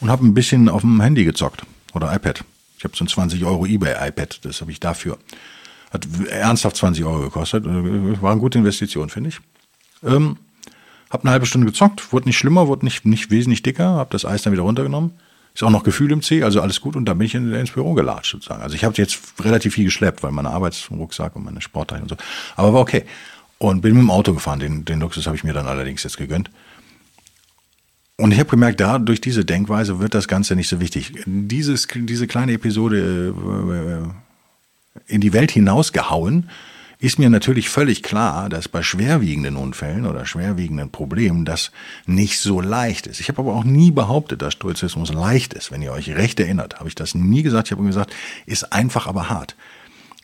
Und 0.00 0.10
habe 0.10 0.24
ein 0.24 0.34
bisschen 0.34 0.68
auf 0.68 0.82
dem 0.82 1.00
Handy 1.00 1.24
gezockt 1.24 1.62
oder 1.94 2.14
iPad. 2.14 2.44
Ich 2.78 2.84
habe 2.84 2.96
so 2.96 3.04
ein 3.04 3.08
20 3.08 3.44
Euro 3.44 3.66
eBay-iPad, 3.66 4.44
das 4.44 4.60
habe 4.60 4.70
ich 4.70 4.78
dafür. 4.78 5.18
Hat 5.90 6.06
ernsthaft 6.30 6.76
20 6.76 7.04
Euro 7.04 7.20
gekostet. 7.22 7.64
War 7.64 8.30
eine 8.30 8.40
gute 8.40 8.58
Investition, 8.58 9.08
finde 9.08 9.30
ich. 9.30 9.40
Ähm, 10.04 10.36
hab 11.10 11.24
eine 11.24 11.32
halbe 11.32 11.46
Stunde 11.46 11.66
gezockt, 11.66 12.12
wurde 12.12 12.28
nicht 12.28 12.38
schlimmer, 12.38 12.68
wurde 12.68 12.84
nicht, 12.84 13.04
nicht 13.04 13.30
wesentlich 13.30 13.62
dicker, 13.62 13.86
habe 13.86 14.10
das 14.10 14.24
Eis 14.24 14.42
dann 14.42 14.52
wieder 14.52 14.62
runtergenommen. 14.62 15.12
Ist 15.54 15.64
auch 15.64 15.70
noch 15.70 15.82
Gefühl 15.82 16.12
im 16.12 16.22
Zeh, 16.22 16.44
also 16.44 16.60
alles 16.60 16.80
gut. 16.80 16.94
Und 16.94 17.06
dann 17.06 17.18
bin 17.18 17.26
ich 17.26 17.34
in, 17.34 17.52
ins 17.52 17.72
Büro 17.72 17.94
gelatscht 17.94 18.30
sozusagen. 18.30 18.62
Also 18.62 18.76
ich 18.76 18.84
habe 18.84 18.94
jetzt 18.96 19.18
relativ 19.40 19.74
viel 19.74 19.86
geschleppt, 19.86 20.22
weil 20.22 20.30
mein 20.30 20.46
Arbeitsrucksack 20.46 21.34
und 21.34 21.44
meine 21.44 21.60
Sportteile 21.60 22.02
und 22.02 22.10
so. 22.10 22.16
Aber 22.54 22.74
war 22.74 22.80
okay. 22.80 23.04
Und 23.58 23.80
bin 23.80 23.94
mit 23.94 24.02
dem 24.02 24.10
Auto 24.10 24.34
gefahren. 24.34 24.60
Den, 24.60 24.84
den 24.84 25.00
Luxus 25.00 25.26
habe 25.26 25.36
ich 25.36 25.44
mir 25.44 25.52
dann 25.52 25.66
allerdings 25.66 26.04
jetzt 26.04 26.16
gegönnt. 26.16 26.50
Und 28.16 28.32
ich 28.32 28.38
habe 28.38 28.50
gemerkt, 28.50 28.80
da 28.80 28.98
durch 28.98 29.20
diese 29.20 29.44
Denkweise 29.44 30.00
wird 30.00 30.14
das 30.14 30.26
Ganze 30.26 30.56
nicht 30.56 30.68
so 30.68 30.80
wichtig. 30.80 31.12
Dieses, 31.26 31.86
diese 31.94 32.26
kleine 32.26 32.52
Episode 32.52 33.34
äh, 35.06 35.12
in 35.12 35.20
die 35.20 35.32
Welt 35.32 35.52
hinausgehauen, 35.52 36.50
ist 37.00 37.18
mir 37.18 37.30
natürlich 37.30 37.68
völlig 37.68 38.02
klar, 38.02 38.48
dass 38.48 38.68
bei 38.68 38.82
schwerwiegenden 38.82 39.54
Unfällen 39.56 40.04
oder 40.04 40.26
schwerwiegenden 40.26 40.90
Problemen 40.90 41.44
das 41.44 41.70
nicht 42.06 42.40
so 42.40 42.60
leicht 42.60 43.06
ist. 43.06 43.20
Ich 43.20 43.28
habe 43.28 43.40
aber 43.40 43.54
auch 43.54 43.62
nie 43.62 43.92
behauptet, 43.92 44.42
dass 44.42 44.54
Stoizismus 44.54 45.12
leicht 45.12 45.54
ist. 45.54 45.70
Wenn 45.70 45.80
ihr 45.80 45.92
euch 45.92 46.10
recht 46.10 46.40
erinnert, 46.40 46.80
habe 46.80 46.88
ich 46.88 46.96
das 46.96 47.14
nie 47.14 47.42
gesagt. 47.44 47.68
Ich 47.68 47.72
habe 47.72 47.84
gesagt, 47.84 48.12
ist 48.46 48.72
einfach, 48.72 49.06
aber 49.06 49.28
hart. 49.28 49.54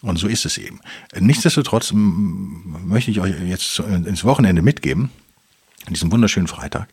Und 0.04 0.18
so 0.18 0.28
ist 0.28 0.44
es 0.44 0.58
eben. 0.58 0.80
Nichtsdestotrotz 1.18 1.92
möchte 1.94 3.10
ich 3.10 3.20
euch 3.20 3.34
jetzt 3.48 3.78
ins 3.78 4.22
Wochenende 4.24 4.60
mitgeben, 4.60 5.08
an 5.86 5.94
diesem 5.94 6.12
wunderschönen 6.12 6.46
Freitag. 6.46 6.88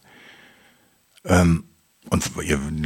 Ähm, 1.25 1.65
und 2.09 2.31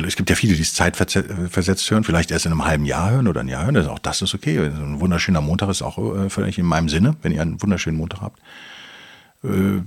es 0.06 0.16
gibt 0.16 0.30
ja 0.32 0.36
viele, 0.36 0.56
die 0.56 0.64
es 0.64 0.74
zeitversetzt 0.74 1.90
hören, 1.92 2.04
vielleicht 2.04 2.32
erst 2.32 2.48
in 2.48 2.52
einem 2.52 2.66
halben 2.66 2.86
Jahr 2.86 3.12
hören 3.12 3.28
oder 3.28 3.42
ein 3.42 3.48
Jahr 3.48 3.66
hören. 3.66 3.78
Auch 3.88 4.00
das 4.00 4.24
ist 4.24 4.34
okay. 4.34 4.58
Ein 4.58 5.00
wunderschöner 5.00 5.42
Montag 5.42 5.70
ist 5.70 5.84
auch 5.84 5.98
äh, 6.00 6.30
völlig 6.32 6.58
in 6.58 6.66
meinem 6.66 6.90
Sinne, 6.90 7.16
wenn 7.22 7.32
ihr 7.32 7.44
einen 7.44 7.62
wunderschönen 7.62 7.98
Montag 7.98 8.22
habt. 8.22 8.42
Äh, 9.44 9.82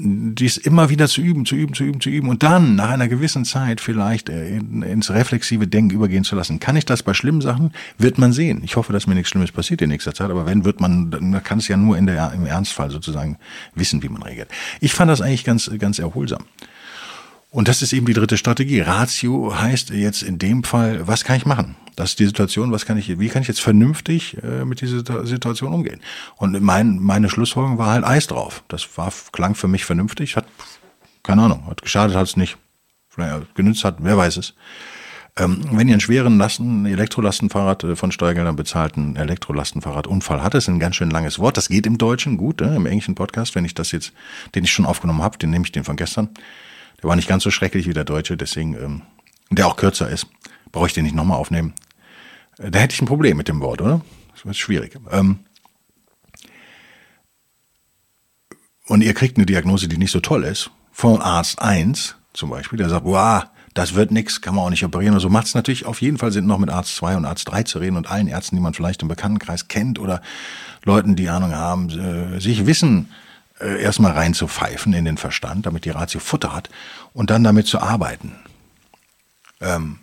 dies 0.00 0.56
immer 0.56 0.88
wieder 0.88 1.08
zu 1.08 1.20
üben, 1.20 1.44
zu 1.46 1.54
üben, 1.54 1.74
zu 1.74 1.84
üben, 1.84 2.00
zu 2.00 2.10
üben 2.10 2.28
und 2.28 2.42
dann 2.42 2.74
nach 2.74 2.90
einer 2.90 3.08
gewissen 3.08 3.44
Zeit 3.44 3.80
vielleicht 3.80 4.28
äh, 4.28 4.56
ins 4.56 5.10
reflexive 5.10 5.66
Denken 5.66 5.94
übergehen 5.94 6.24
zu 6.24 6.36
lassen. 6.36 6.60
Kann 6.60 6.76
ich 6.76 6.84
das 6.84 7.02
bei 7.02 7.14
schlimmen 7.14 7.40
Sachen? 7.40 7.72
Wird 7.98 8.18
man 8.18 8.32
sehen. 8.32 8.62
Ich 8.64 8.76
hoffe, 8.76 8.92
dass 8.92 9.06
mir 9.06 9.14
nichts 9.14 9.30
Schlimmes 9.30 9.52
passiert 9.52 9.82
in 9.82 9.90
nächster 9.90 10.14
Zeit, 10.14 10.30
aber 10.30 10.46
wenn, 10.46 10.64
wird 10.64 10.80
man, 10.80 11.10
dann 11.10 11.42
kann 11.42 11.58
es 11.58 11.68
ja 11.68 11.76
nur 11.76 11.96
in 11.98 12.06
der, 12.06 12.32
im 12.32 12.46
Ernstfall 12.46 12.90
sozusagen 12.90 13.36
wissen, 13.74 14.02
wie 14.02 14.08
man 14.08 14.22
reagiert. 14.22 14.50
Ich 14.80 14.94
fand 14.94 15.10
das 15.10 15.20
eigentlich 15.20 15.44
ganz, 15.44 15.70
ganz 15.78 15.98
erholsam. 15.98 16.44
Und 17.50 17.66
das 17.66 17.82
ist 17.82 17.92
eben 17.92 18.06
die 18.06 18.12
dritte 18.12 18.36
Strategie. 18.36 18.80
Ratio 18.80 19.58
heißt 19.58 19.90
jetzt 19.90 20.22
in 20.22 20.38
dem 20.38 20.62
Fall, 20.62 21.06
was 21.08 21.24
kann 21.24 21.36
ich 21.36 21.46
machen? 21.46 21.74
Das 22.00 22.12
ist 22.12 22.18
die 22.18 22.24
Situation, 22.24 22.72
was 22.72 22.86
kann 22.86 22.96
ich, 22.96 23.18
wie 23.18 23.28
kann 23.28 23.42
ich 23.42 23.48
jetzt 23.48 23.60
vernünftig 23.60 24.42
äh, 24.42 24.64
mit 24.64 24.80
dieser 24.80 25.26
Situation 25.26 25.74
umgehen? 25.74 26.00
Und 26.36 26.58
mein, 26.62 26.98
meine 26.98 27.28
Schlussfolgerung 27.28 27.76
war 27.76 27.90
halt 27.90 28.04
Eis 28.04 28.26
drauf. 28.26 28.64
Das 28.68 28.88
war, 28.96 29.12
klang 29.32 29.54
für 29.54 29.68
mich 29.68 29.84
vernünftig, 29.84 30.34
hat, 30.34 30.46
keine 31.22 31.42
Ahnung, 31.42 31.66
hat 31.66 31.82
geschadet, 31.82 32.16
hat 32.16 32.26
es 32.26 32.38
nicht. 32.38 32.56
Vielleicht 33.10 33.54
genützt 33.54 33.84
hat, 33.84 33.96
wer 34.00 34.16
weiß 34.16 34.38
es. 34.38 34.54
Ähm, 35.36 35.60
wenn 35.72 35.88
ihr 35.88 35.92
einen 35.92 36.00
schweren 36.00 36.38
Lasten, 36.38 36.86
Elektrolastenfahrrad 36.86 37.84
äh, 37.84 37.96
von 37.96 38.12
Steuergeldern 38.12 38.56
bezahlten 38.56 39.16
Elektrolastenfahrradunfall 39.16 40.42
hattet, 40.42 40.62
ist 40.62 40.68
ein 40.68 40.80
ganz 40.80 40.96
schön 40.96 41.10
langes 41.10 41.38
Wort. 41.38 41.58
Das 41.58 41.68
geht 41.68 41.84
im 41.84 41.98
Deutschen 41.98 42.38
gut, 42.38 42.62
äh, 42.62 42.76
im 42.76 42.86
englischen 42.86 43.14
Podcast. 43.14 43.54
Wenn 43.54 43.66
ich 43.66 43.74
das 43.74 43.92
jetzt, 43.92 44.14
den 44.54 44.64
ich 44.64 44.72
schon 44.72 44.86
aufgenommen 44.86 45.20
habe, 45.20 45.36
den 45.36 45.50
nehme 45.50 45.66
ich 45.66 45.72
den 45.72 45.84
von 45.84 45.96
gestern. 45.96 46.30
Der 47.02 47.10
war 47.10 47.16
nicht 47.16 47.28
ganz 47.28 47.42
so 47.42 47.50
schrecklich 47.50 47.86
wie 47.86 47.92
der 47.92 48.04
deutsche, 48.04 48.38
deswegen, 48.38 48.74
ähm, 48.74 49.02
der 49.50 49.66
auch 49.66 49.76
kürzer 49.76 50.08
ist. 50.08 50.28
Brauche 50.72 50.86
ich 50.86 50.94
den 50.94 51.04
nicht 51.04 51.14
nochmal 51.14 51.36
aufnehmen. 51.36 51.74
Da 52.60 52.78
hätte 52.78 52.94
ich 52.94 53.00
ein 53.00 53.06
Problem 53.06 53.38
mit 53.38 53.48
dem 53.48 53.60
Wort, 53.60 53.80
oder? 53.80 54.02
Das 54.34 54.44
wird 54.44 54.56
schwierig. 54.56 54.98
Ähm, 55.10 55.40
und 58.86 59.02
ihr 59.02 59.14
kriegt 59.14 59.38
eine 59.38 59.46
Diagnose, 59.46 59.88
die 59.88 59.96
nicht 59.96 60.10
so 60.10 60.20
toll 60.20 60.44
ist, 60.44 60.70
von 60.92 61.22
Arzt 61.22 61.62
1 61.62 62.16
zum 62.34 62.50
Beispiel, 62.50 62.76
der 62.76 62.88
sagt, 62.88 63.04
boah, 63.04 63.50
das 63.72 63.94
wird 63.94 64.10
nix, 64.10 64.40
kann 64.40 64.54
man 64.54 64.64
auch 64.64 64.70
nicht 64.70 64.84
operieren. 64.84 65.14
Und 65.14 65.20
so 65.20 65.30
macht 65.30 65.46
es 65.46 65.54
natürlich 65.54 65.86
auf 65.86 66.02
jeden 66.02 66.18
Fall 66.18 66.32
Sinn, 66.32 66.46
noch 66.46 66.58
mit 66.58 66.70
Arzt 66.70 66.96
2 66.96 67.16
und 67.16 67.24
Arzt 67.24 67.48
3 67.48 67.62
zu 67.62 67.78
reden 67.78 67.96
und 67.96 68.10
allen 68.10 68.28
Ärzten, 68.28 68.56
die 68.56 68.62
man 68.62 68.74
vielleicht 68.74 69.02
im 69.02 69.08
Bekanntenkreis 69.08 69.68
kennt 69.68 69.98
oder 69.98 70.20
Leuten, 70.84 71.16
die 71.16 71.28
Ahnung 71.28 71.54
haben, 71.54 71.88
äh, 71.88 72.40
sich 72.40 72.66
wissen, 72.66 73.08
äh, 73.60 73.80
erstmal 73.80 74.12
reinzupfeifen 74.12 74.92
in 74.92 75.04
den 75.04 75.16
Verstand, 75.16 75.66
damit 75.66 75.84
die 75.84 75.90
Ratio 75.90 76.20
Futter 76.20 76.54
hat 76.54 76.68
und 77.14 77.30
dann 77.30 77.44
damit 77.44 77.66
zu 77.68 77.80
arbeiten. 77.80 78.34
Ähm, 79.60 79.98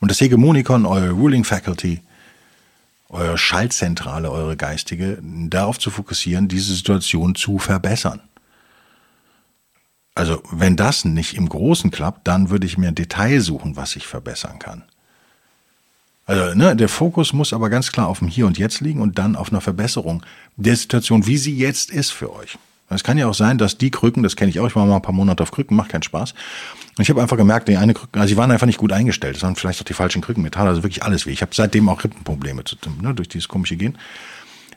und 0.00 0.10
das 0.10 0.20
Hegemonikon, 0.20 0.86
eure 0.86 1.10
Ruling 1.10 1.44
Faculty, 1.44 2.00
eure 3.08 3.38
Schaltzentrale, 3.38 4.30
eure 4.30 4.56
geistige, 4.56 5.18
darauf 5.22 5.78
zu 5.78 5.90
fokussieren, 5.90 6.48
diese 6.48 6.74
Situation 6.74 7.34
zu 7.34 7.58
verbessern. 7.58 8.20
Also 10.14 10.42
wenn 10.50 10.76
das 10.76 11.04
nicht 11.04 11.34
im 11.34 11.48
Großen 11.48 11.90
klappt, 11.90 12.26
dann 12.26 12.50
würde 12.50 12.66
ich 12.66 12.78
mir 12.78 12.88
ein 12.88 12.94
Detail 12.94 13.40
suchen, 13.40 13.76
was 13.76 13.96
ich 13.96 14.06
verbessern 14.06 14.58
kann. 14.58 14.84
Also 16.26 16.54
ne, 16.54 16.76
der 16.76 16.88
Fokus 16.88 17.32
muss 17.32 17.52
aber 17.52 17.70
ganz 17.70 17.90
klar 17.90 18.06
auf 18.06 18.20
dem 18.20 18.28
Hier 18.28 18.46
und 18.46 18.58
Jetzt 18.58 18.80
liegen 18.80 19.00
und 19.00 19.18
dann 19.18 19.34
auf 19.34 19.50
einer 19.50 19.60
Verbesserung 19.60 20.24
der 20.56 20.76
Situation, 20.76 21.26
wie 21.26 21.38
sie 21.38 21.56
jetzt 21.56 21.90
ist 21.90 22.10
für 22.10 22.32
euch. 22.32 22.58
Es 22.90 23.04
kann 23.04 23.18
ja 23.18 23.28
auch 23.28 23.34
sein, 23.34 23.56
dass 23.56 23.78
die 23.78 23.90
Krücken, 23.90 24.22
das 24.22 24.34
kenne 24.34 24.50
ich 24.50 24.58
auch, 24.58 24.66
ich 24.66 24.74
war 24.74 24.84
mal 24.84 24.96
ein 24.96 25.02
paar 25.02 25.14
Monate 25.14 25.42
auf 25.42 25.52
Krücken, 25.52 25.76
macht 25.76 25.90
keinen 25.90 26.02
Spaß. 26.02 26.34
Und 26.98 27.02
ich 27.02 27.08
habe 27.08 27.22
einfach 27.22 27.36
gemerkt, 27.36 27.68
die 27.68 27.76
eine 27.76 27.94
Krücken, 27.94 28.20
also 28.20 28.28
sie 28.28 28.36
waren 28.36 28.50
einfach 28.50 28.66
nicht 28.66 28.78
gut 28.78 28.92
eingestellt. 28.92 29.36
Das 29.36 29.42
waren 29.42 29.54
vielleicht 29.54 29.80
auch 29.80 29.84
die 29.84 29.94
falschen 29.94 30.22
Krücken, 30.22 30.42
Metall, 30.42 30.66
also 30.66 30.82
wirklich 30.82 31.04
alles 31.04 31.24
weh. 31.24 31.30
Ich 31.30 31.40
habe 31.40 31.54
seitdem 31.54 31.88
auch 31.88 32.02
Rippenprobleme 32.02 32.64
ne, 33.00 33.14
durch 33.14 33.28
dieses 33.28 33.48
komische 33.48 33.76
Gehen. 33.76 33.96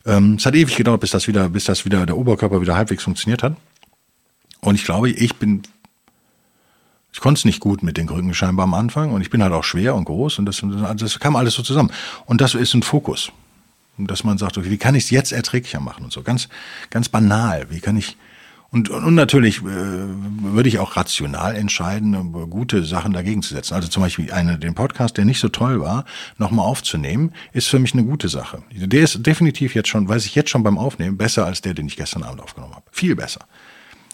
Ähm, 0.05 0.35
es 0.35 0.45
hat 0.45 0.53
ewig 0.53 0.75
gedauert, 0.75 1.01
bis 1.01 1.11
das 1.11 1.27
wieder, 1.27 1.49
bis 1.49 1.65
das 1.65 1.85
wieder 1.85 2.05
der 2.05 2.17
Oberkörper 2.17 2.61
wieder 2.61 2.75
halbwegs 2.75 3.03
funktioniert 3.03 3.41
hat. 3.41 3.55
Und 4.61 4.75
ich 4.75 4.85
glaube, 4.85 5.09
ich 5.09 5.35
bin, 5.37 5.63
ich 7.11 7.19
konnte 7.19 7.39
es 7.39 7.45
nicht 7.45 7.59
gut 7.59 7.81
mit 7.81 7.97
den 7.97 8.07
Krücken 8.07 8.33
scheinbar 8.35 8.65
am 8.65 8.75
Anfang 8.75 9.11
und 9.11 9.21
ich 9.21 9.31
bin 9.31 9.41
halt 9.41 9.53
auch 9.53 9.63
schwer 9.63 9.95
und 9.95 10.05
groß 10.05 10.39
und 10.39 10.45
das, 10.45 10.63
das 10.97 11.19
kam 11.19 11.35
alles 11.35 11.55
so 11.55 11.63
zusammen. 11.63 11.91
Und 12.25 12.41
das 12.41 12.53
ist 12.53 12.73
ein 12.75 12.83
Fokus 12.83 13.31
dass 13.97 14.23
man 14.23 14.37
sagt, 14.37 14.57
okay, 14.57 14.69
wie 14.69 14.77
kann 14.77 14.95
ich 14.95 15.05
es 15.05 15.09
jetzt 15.09 15.31
erträglicher 15.31 15.79
machen 15.79 16.03
und 16.03 16.11
so 16.11 16.23
ganz 16.23 16.49
ganz 16.89 17.09
banal. 17.09 17.67
Wie 17.69 17.79
kann 17.79 17.97
ich 17.97 18.17
und, 18.73 18.89
und 18.89 19.13
natürlich 19.13 19.59
äh, 19.59 19.63
würde 19.63 20.67
ich 20.67 20.79
auch 20.79 20.97
rational 20.97 21.55
entscheiden, 21.55 22.33
gute 22.49 22.83
Sachen 22.83 23.13
dagegen 23.13 23.43
zu 23.43 23.53
setzen. 23.53 23.75
Also 23.75 23.87
zum 23.87 24.01
Beispiel 24.01 24.31
eine, 24.31 24.57
den 24.57 24.73
Podcast, 24.73 25.15
der 25.15 25.25
nicht 25.25 25.39
so 25.39 25.49
toll 25.49 25.79
war, 25.79 26.05
nochmal 26.39 26.65
aufzunehmen, 26.65 27.33
ist 27.51 27.67
für 27.67 27.77
mich 27.77 27.93
eine 27.93 28.03
gute 28.03 28.29
Sache. 28.29 28.63
Der 28.71 29.03
ist 29.03 29.23
definitiv 29.27 29.75
jetzt 29.75 29.89
schon, 29.89 30.09
weiß 30.09 30.25
ich 30.25 30.33
jetzt 30.33 30.49
schon 30.49 30.63
beim 30.63 30.79
Aufnehmen, 30.79 31.17
besser 31.17 31.45
als 31.45 31.61
der, 31.61 31.75
den 31.75 31.85
ich 31.85 31.97
gestern 31.97 32.23
Abend 32.23 32.41
aufgenommen 32.41 32.73
habe. 32.73 32.85
Viel 32.91 33.15
besser. 33.15 33.41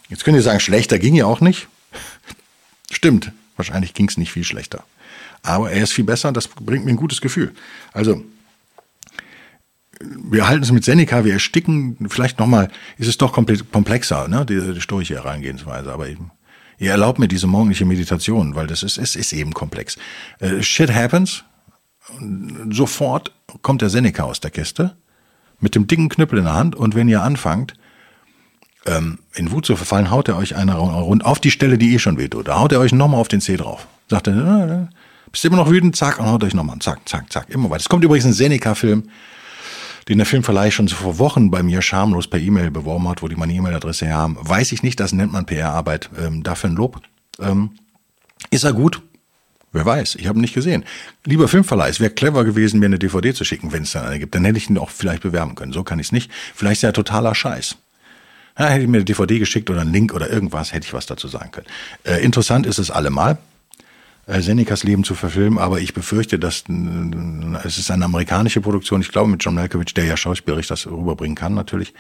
Jetzt 0.10 0.26
könnt 0.26 0.36
ihr 0.36 0.44
sagen, 0.44 0.60
schlechter 0.60 1.00
ging 1.00 1.16
ja 1.16 1.26
auch 1.26 1.40
nicht. 1.40 1.70
Stimmt, 2.92 3.32
wahrscheinlich 3.56 3.94
ging 3.94 4.10
es 4.10 4.18
nicht 4.18 4.34
viel 4.34 4.44
schlechter. 4.44 4.84
Aber 5.42 5.72
er 5.72 5.84
ist 5.84 5.94
viel 5.94 6.04
besser 6.04 6.34
das 6.34 6.50
bringt 6.50 6.84
mir 6.84 6.92
ein 6.92 6.98
gutes 6.98 7.22
Gefühl. 7.22 7.54
Also 7.94 8.26
wir 10.00 10.48
halten 10.48 10.64
es 10.64 10.72
mit 10.72 10.86
Seneca, 10.86 11.26
wir 11.26 11.34
ersticken, 11.34 11.98
vielleicht 12.10 12.40
nochmal, 12.40 12.70
ist 12.98 13.08
es 13.08 13.18
doch 13.18 13.34
komplexer, 13.34 14.28
ne, 14.28 14.46
die, 14.46 14.74
die 14.74 14.82
stoische 14.82 15.16
Herangehensweise, 15.16 15.92
aber 15.92 16.08
eben, 16.08 16.32
ihr 16.78 16.92
erlaubt 16.92 17.20
mir 17.20 17.28
diese 17.28 17.48
morgendliche 17.48 17.86
Meditation, 17.86 18.56
weil 18.56 18.68
das 18.68 18.84
ist, 18.84 18.98
es 18.98 19.16
ist 19.16 19.34
eben 19.34 19.54
komplex. 19.54 19.98
Uh, 20.42 20.62
shit 20.62 20.94
happens, 20.94 21.44
sofort 22.70 23.34
kommt 23.62 23.82
der 23.82 23.90
Seneca 23.90 24.24
aus 24.24 24.40
der 24.40 24.52
Kiste, 24.52 24.96
mit 25.60 25.76
dem 25.76 25.88
dicken 25.88 26.08
Knüppel 26.08 26.40
in 26.40 26.46
der 26.46 26.56
Hand, 26.56 26.76
und 26.76 26.96
wenn 26.96 27.10
ihr 27.10 27.22
anfangt, 27.22 27.74
ähm, 28.86 29.20
in 29.36 29.52
Wut 29.52 29.66
zu 29.66 29.76
verfallen, 29.76 30.10
haut 30.10 30.30
er 30.30 30.38
euch 30.38 30.56
einer 30.56 30.76
rund 30.76 31.26
auf 31.26 31.40
die 31.40 31.52
Stelle, 31.52 31.78
die 31.78 31.94
eh 31.94 32.00
schon 32.00 32.18
wehtut. 32.18 32.48
Da 32.48 32.60
haut 32.60 32.72
er 32.72 32.80
euch 32.80 32.94
nochmal 32.94 33.20
auf 33.20 33.28
den 33.28 33.42
Zeh 33.42 33.58
drauf. 33.58 33.88
Sagt 34.08 34.28
er, 34.28 34.88
äh, 34.90 34.96
bist 35.32 35.44
immer 35.44 35.58
noch 35.58 35.70
wütend, 35.70 35.98
zack, 35.98 36.18
und 36.20 36.28
haut 36.28 36.44
euch 36.46 36.54
nochmal, 36.54 36.80
zack, 36.80 37.08
zack, 37.08 37.32
zack, 37.32 37.50
immer 37.50 37.70
weiter. 37.70 37.82
Es 37.82 37.90
kommt 37.90 38.06
übrigens 38.06 38.26
ein 38.26 38.34
Seneca-Film, 38.34 39.10
den 40.10 40.18
der 40.18 40.26
Filmverleih 40.26 40.72
schon 40.72 40.90
vor 40.90 41.20
Wochen 41.20 41.52
bei 41.52 41.62
mir 41.62 41.84
schamlos 41.84 42.28
per 42.28 42.40
E-Mail 42.40 42.72
beworben 42.72 43.08
hat, 43.08 43.22
wo 43.22 43.28
die 43.28 43.36
meine 43.36 43.54
E-Mail-Adresse 43.54 44.08
her 44.08 44.18
haben. 44.18 44.38
Weiß 44.42 44.72
ich 44.72 44.82
nicht, 44.82 45.00
das 45.00 45.14
nennt 45.14 45.32
man 45.32 45.46
PR-Arbeit. 45.46 46.10
Ähm, 46.20 46.42
dafür 46.42 46.72
ein 46.72 46.76
Lob. 46.76 47.00
Ähm, 47.40 47.72
ist 48.50 48.64
er 48.64 48.74
gut? 48.74 49.04
Wer 49.72 49.86
weiß, 49.86 50.16
ich 50.16 50.28
habe 50.28 50.40
ihn 50.40 50.42
nicht 50.42 50.56
gesehen. 50.56 50.84
Lieber 51.26 51.48
Filmverleih, 51.48 51.90
es 51.90 52.00
wäre 52.00 52.10
clever 52.10 52.44
gewesen, 52.44 52.80
mir 52.80 52.88
eine 52.88 52.98
DVD 52.98 53.36
zu 53.36 53.46
schicken, 53.46 53.72
wenn 53.72 53.84
es 53.84 53.92
dann 53.92 54.04
eine 54.04 54.18
gibt. 54.18 54.34
Dann 54.34 54.44
hätte 54.44 54.58
ich 54.58 54.68
ihn 54.68 54.80
auch 54.80 54.90
vielleicht 54.90 55.22
bewerben 55.22 55.54
können. 55.54 55.74
So 55.74 55.84
kann 55.84 56.00
ich 56.00 56.08
es 56.08 56.12
nicht. 56.12 56.32
Vielleicht 56.56 56.80
ist 56.80 56.86
er 56.86 56.94
totaler 56.94 57.36
Scheiß. 57.36 57.78
Ja, 58.58 58.66
hätte 58.66 58.82
ich 58.82 58.88
mir 58.88 58.98
eine 58.98 59.06
DVD 59.06 59.38
geschickt 59.38 59.70
oder 59.70 59.82
einen 59.82 59.94
Link 59.94 60.12
oder 60.12 60.28
irgendwas, 60.28 60.74
hätte 60.74 60.88
ich 60.88 60.94
was 60.94 61.06
dazu 61.06 61.28
sagen 61.28 61.52
können. 61.52 61.68
Äh, 62.04 62.24
interessant 62.24 62.66
ist 62.66 62.80
es 62.80 62.90
allemal. 62.90 63.38
Äh, 64.30 64.42
Senecas 64.42 64.84
Leben 64.84 65.04
zu 65.04 65.16
verfilmen, 65.16 65.58
aber 65.58 65.80
ich 65.80 65.96
befürchte, 65.96 66.38
dass 66.38 66.64
es 67.64 67.78
ist 67.80 67.90
eine 67.90 68.06
amerikanische 68.06 68.62
Produktion. 68.62 69.02
Ich 69.02 69.10
glaube 69.10 69.32
mit 69.32 69.44
John 69.44 69.56
Malkovich, 69.56 69.94
der 69.96 70.06
ja 70.06 70.16
schauspielerisch 70.16 70.68
das 70.68 70.86
rüberbringen 70.86 71.36
kann, 71.36 71.56
natürlich. 71.56 71.96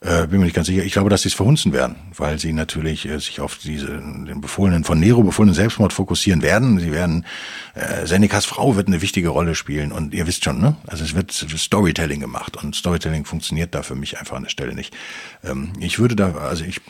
Äh, 0.00 0.28
bin 0.28 0.38
mir 0.38 0.44
nicht 0.44 0.54
ganz 0.54 0.68
sicher. 0.68 0.84
Ich 0.84 0.92
glaube, 0.92 1.10
dass 1.10 1.22
sie 1.22 1.28
es 1.28 1.34
verhunzen 1.34 1.72
werden, 1.72 1.96
weil 2.16 2.38
sie 2.38 2.52
natürlich 2.52 3.04
äh, 3.06 3.18
sich 3.18 3.40
auf 3.40 3.58
diese 3.58 3.88
den 3.88 4.40
befohlenen 4.40 4.84
von 4.84 5.00
Nero 5.00 5.22
befohlenen 5.22 5.54
Selbstmord 5.54 5.92
fokussieren 5.92 6.40
werden. 6.40 6.78
Sie 6.78 6.92
werden 6.92 7.26
äh, 7.74 8.06
Senecas 8.06 8.46
Frau 8.46 8.76
wird 8.76 8.86
eine 8.86 9.02
wichtige 9.02 9.28
Rolle 9.28 9.54
spielen 9.54 9.92
und 9.92 10.14
ihr 10.14 10.26
wisst 10.26 10.44
schon, 10.44 10.60
ne? 10.60 10.76
Also 10.86 11.04
es 11.04 11.14
wird 11.14 11.32
Storytelling 11.32 12.20
gemacht 12.20 12.56
und 12.56 12.76
Storytelling 12.76 13.24
funktioniert 13.24 13.74
da 13.74 13.82
für 13.82 13.96
mich 13.96 14.18
einfach 14.18 14.36
an 14.36 14.44
der 14.44 14.50
Stelle 14.50 14.74
nicht. 14.74 14.96
Ähm, 15.44 15.72
ich 15.80 15.98
würde 15.98 16.14
da, 16.14 16.36
also 16.36 16.64
ich 16.64 16.80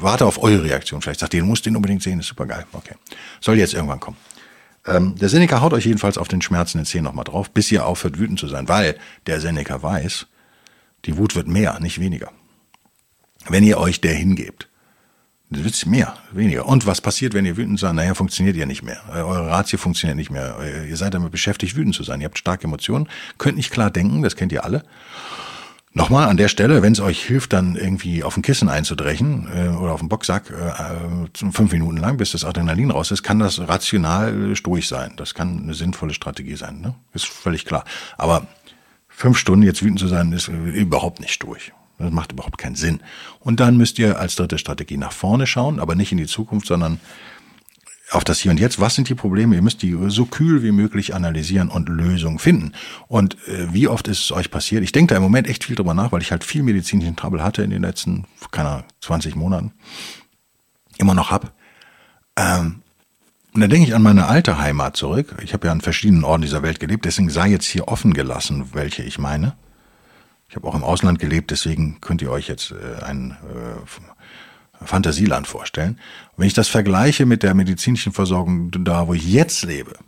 Warte 0.00 0.24
auf 0.24 0.42
eure 0.42 0.64
Reaktion. 0.64 1.02
Vielleicht 1.02 1.20
sagt 1.20 1.34
ihr, 1.34 1.40
du 1.40 1.46
musst 1.46 1.66
den 1.66 1.76
unbedingt 1.76 2.02
sehen, 2.02 2.20
ist 2.20 2.28
super 2.28 2.46
geil. 2.46 2.64
Okay. 2.72 2.94
Soll 3.40 3.58
jetzt 3.58 3.74
irgendwann 3.74 4.00
kommen. 4.00 4.16
Ähm, 4.86 5.16
der 5.16 5.28
Seneca 5.28 5.60
haut 5.60 5.72
euch 5.72 5.84
jedenfalls 5.84 6.18
auf 6.18 6.28
den 6.28 6.42
Schmerzen 6.42 6.78
in 6.78 6.84
den 6.84 6.88
Zähnen 6.88 7.04
nochmal 7.04 7.24
drauf, 7.24 7.50
bis 7.50 7.70
ihr 7.70 7.86
aufhört, 7.86 8.18
wütend 8.18 8.40
zu 8.40 8.48
sein, 8.48 8.68
weil 8.68 8.96
der 9.26 9.40
Seneca 9.40 9.82
weiß, 9.82 10.26
die 11.04 11.16
Wut 11.16 11.34
wird 11.34 11.48
mehr, 11.48 11.78
nicht 11.80 12.00
weniger. 12.00 12.30
Wenn 13.48 13.64
ihr 13.64 13.78
euch 13.78 14.00
der 14.00 14.14
hingebt, 14.14 14.68
dann 15.50 15.64
wird 15.64 15.86
mehr, 15.86 16.16
weniger. 16.32 16.66
Und 16.66 16.86
was 16.86 17.00
passiert, 17.00 17.34
wenn 17.34 17.44
ihr 17.44 17.56
wütend 17.56 17.78
seid? 17.78 17.94
Naja, 17.94 18.14
funktioniert 18.14 18.56
ihr 18.56 18.66
nicht 18.66 18.82
mehr. 18.82 19.02
Eure 19.12 19.48
Ratio 19.48 19.78
funktioniert 19.78 20.16
nicht 20.16 20.30
mehr. 20.30 20.56
Ihr 20.88 20.96
seid 20.96 21.14
damit 21.14 21.30
beschäftigt, 21.30 21.76
wütend 21.76 21.94
zu 21.94 22.04
sein. 22.04 22.20
Ihr 22.20 22.26
habt 22.26 22.38
starke 22.38 22.64
Emotionen, 22.64 23.08
könnt 23.38 23.56
nicht 23.56 23.70
klar 23.70 23.90
denken, 23.90 24.22
das 24.22 24.36
kennt 24.36 24.52
ihr 24.52 24.64
alle. 24.64 24.84
Nochmal 25.94 26.28
an 26.28 26.38
der 26.38 26.48
Stelle, 26.48 26.80
wenn 26.80 26.94
es 26.94 27.00
euch 27.00 27.22
hilft, 27.22 27.52
dann 27.52 27.76
irgendwie 27.76 28.24
auf 28.24 28.38
ein 28.38 28.42
Kissen 28.42 28.70
einzudrechen 28.70 29.46
äh, 29.54 29.68
oder 29.68 29.92
auf 29.92 30.00
den 30.00 30.08
Boxsack 30.08 30.50
äh, 30.50 31.52
fünf 31.52 31.70
Minuten 31.70 31.98
lang, 31.98 32.16
bis 32.16 32.32
das 32.32 32.46
Adrenalin 32.46 32.90
raus 32.90 33.10
ist, 33.10 33.22
kann 33.22 33.38
das 33.38 33.60
rational 33.68 34.56
stoisch 34.56 34.88
sein. 34.88 35.12
Das 35.16 35.34
kann 35.34 35.62
eine 35.62 35.74
sinnvolle 35.74 36.14
Strategie 36.14 36.56
sein. 36.56 36.80
Ne? 36.80 36.94
Ist 37.12 37.26
völlig 37.26 37.66
klar. 37.66 37.84
Aber 38.16 38.46
fünf 39.08 39.36
Stunden 39.36 39.66
jetzt 39.66 39.82
wütend 39.82 40.00
zu 40.00 40.08
sein, 40.08 40.32
ist 40.32 40.48
überhaupt 40.48 41.20
nicht 41.20 41.42
durch. 41.42 41.72
Das 41.98 42.10
macht 42.10 42.32
überhaupt 42.32 42.56
keinen 42.56 42.74
Sinn. 42.74 43.00
Und 43.40 43.60
dann 43.60 43.76
müsst 43.76 43.98
ihr 43.98 44.18
als 44.18 44.34
dritte 44.34 44.56
Strategie 44.56 44.96
nach 44.96 45.12
vorne 45.12 45.46
schauen, 45.46 45.78
aber 45.78 45.94
nicht 45.94 46.10
in 46.10 46.18
die 46.18 46.26
Zukunft, 46.26 46.66
sondern 46.66 47.00
auf 48.12 48.24
das 48.24 48.40
Hier 48.40 48.50
und 48.50 48.60
Jetzt. 48.60 48.80
Was 48.80 48.94
sind 48.94 49.08
die 49.08 49.14
Probleme? 49.14 49.54
Ihr 49.54 49.62
müsst 49.62 49.82
die 49.82 49.96
so 50.08 50.26
kühl 50.26 50.62
wie 50.62 50.72
möglich 50.72 51.14
analysieren 51.14 51.68
und 51.68 51.88
Lösungen 51.88 52.38
finden. 52.38 52.72
Und 53.08 53.36
äh, 53.48 53.72
wie 53.72 53.88
oft 53.88 54.08
ist 54.08 54.20
es 54.20 54.32
euch 54.32 54.50
passiert? 54.50 54.82
Ich 54.82 54.92
denke 54.92 55.14
da 55.14 55.16
im 55.16 55.22
Moment 55.22 55.46
echt 55.46 55.64
viel 55.64 55.76
drüber 55.76 55.94
nach, 55.94 56.12
weil 56.12 56.22
ich 56.22 56.30
halt 56.30 56.44
viel 56.44 56.62
medizinischen 56.62 57.16
Trouble 57.16 57.42
hatte 57.42 57.62
in 57.62 57.70
den 57.70 57.82
letzten, 57.82 58.26
keine 58.50 58.84
20 59.00 59.34
Monaten. 59.34 59.72
Immer 60.98 61.14
noch 61.14 61.30
hab. 61.30 61.52
Ähm, 62.36 62.82
und 63.54 63.60
dann 63.60 63.70
denke 63.70 63.86
ich 63.86 63.94
an 63.94 64.02
meine 64.02 64.26
alte 64.26 64.58
Heimat 64.58 64.96
zurück. 64.96 65.34
Ich 65.42 65.52
habe 65.52 65.66
ja 65.66 65.72
an 65.72 65.82
verschiedenen 65.82 66.24
Orten 66.24 66.42
dieser 66.42 66.62
Welt 66.62 66.80
gelebt, 66.80 67.04
deswegen 67.04 67.28
sei 67.28 67.48
jetzt 67.48 67.66
hier 67.66 67.88
offen 67.88 68.14
gelassen, 68.14 68.70
welche 68.72 69.02
ich 69.02 69.18
meine. 69.18 69.54
Ich 70.48 70.56
habe 70.56 70.66
auch 70.68 70.74
im 70.74 70.84
Ausland 70.84 71.18
gelebt, 71.18 71.50
deswegen 71.50 72.00
könnt 72.00 72.20
ihr 72.22 72.30
euch 72.30 72.48
jetzt 72.48 72.72
äh, 72.72 73.02
ein 73.02 73.30
äh, 73.30 74.11
Fantasieland 74.86 75.46
vorstellen. 75.46 75.98
Wenn 76.36 76.46
ich 76.46 76.54
das 76.54 76.68
vergleiche 76.68 77.26
mit 77.26 77.42
der 77.42 77.54
medizinischen 77.54 78.12
Versorgung 78.12 78.70
da, 78.70 79.06
wo 79.06 79.14
ich 79.14 79.24
jetzt 79.24 79.62
lebe, 79.62 79.98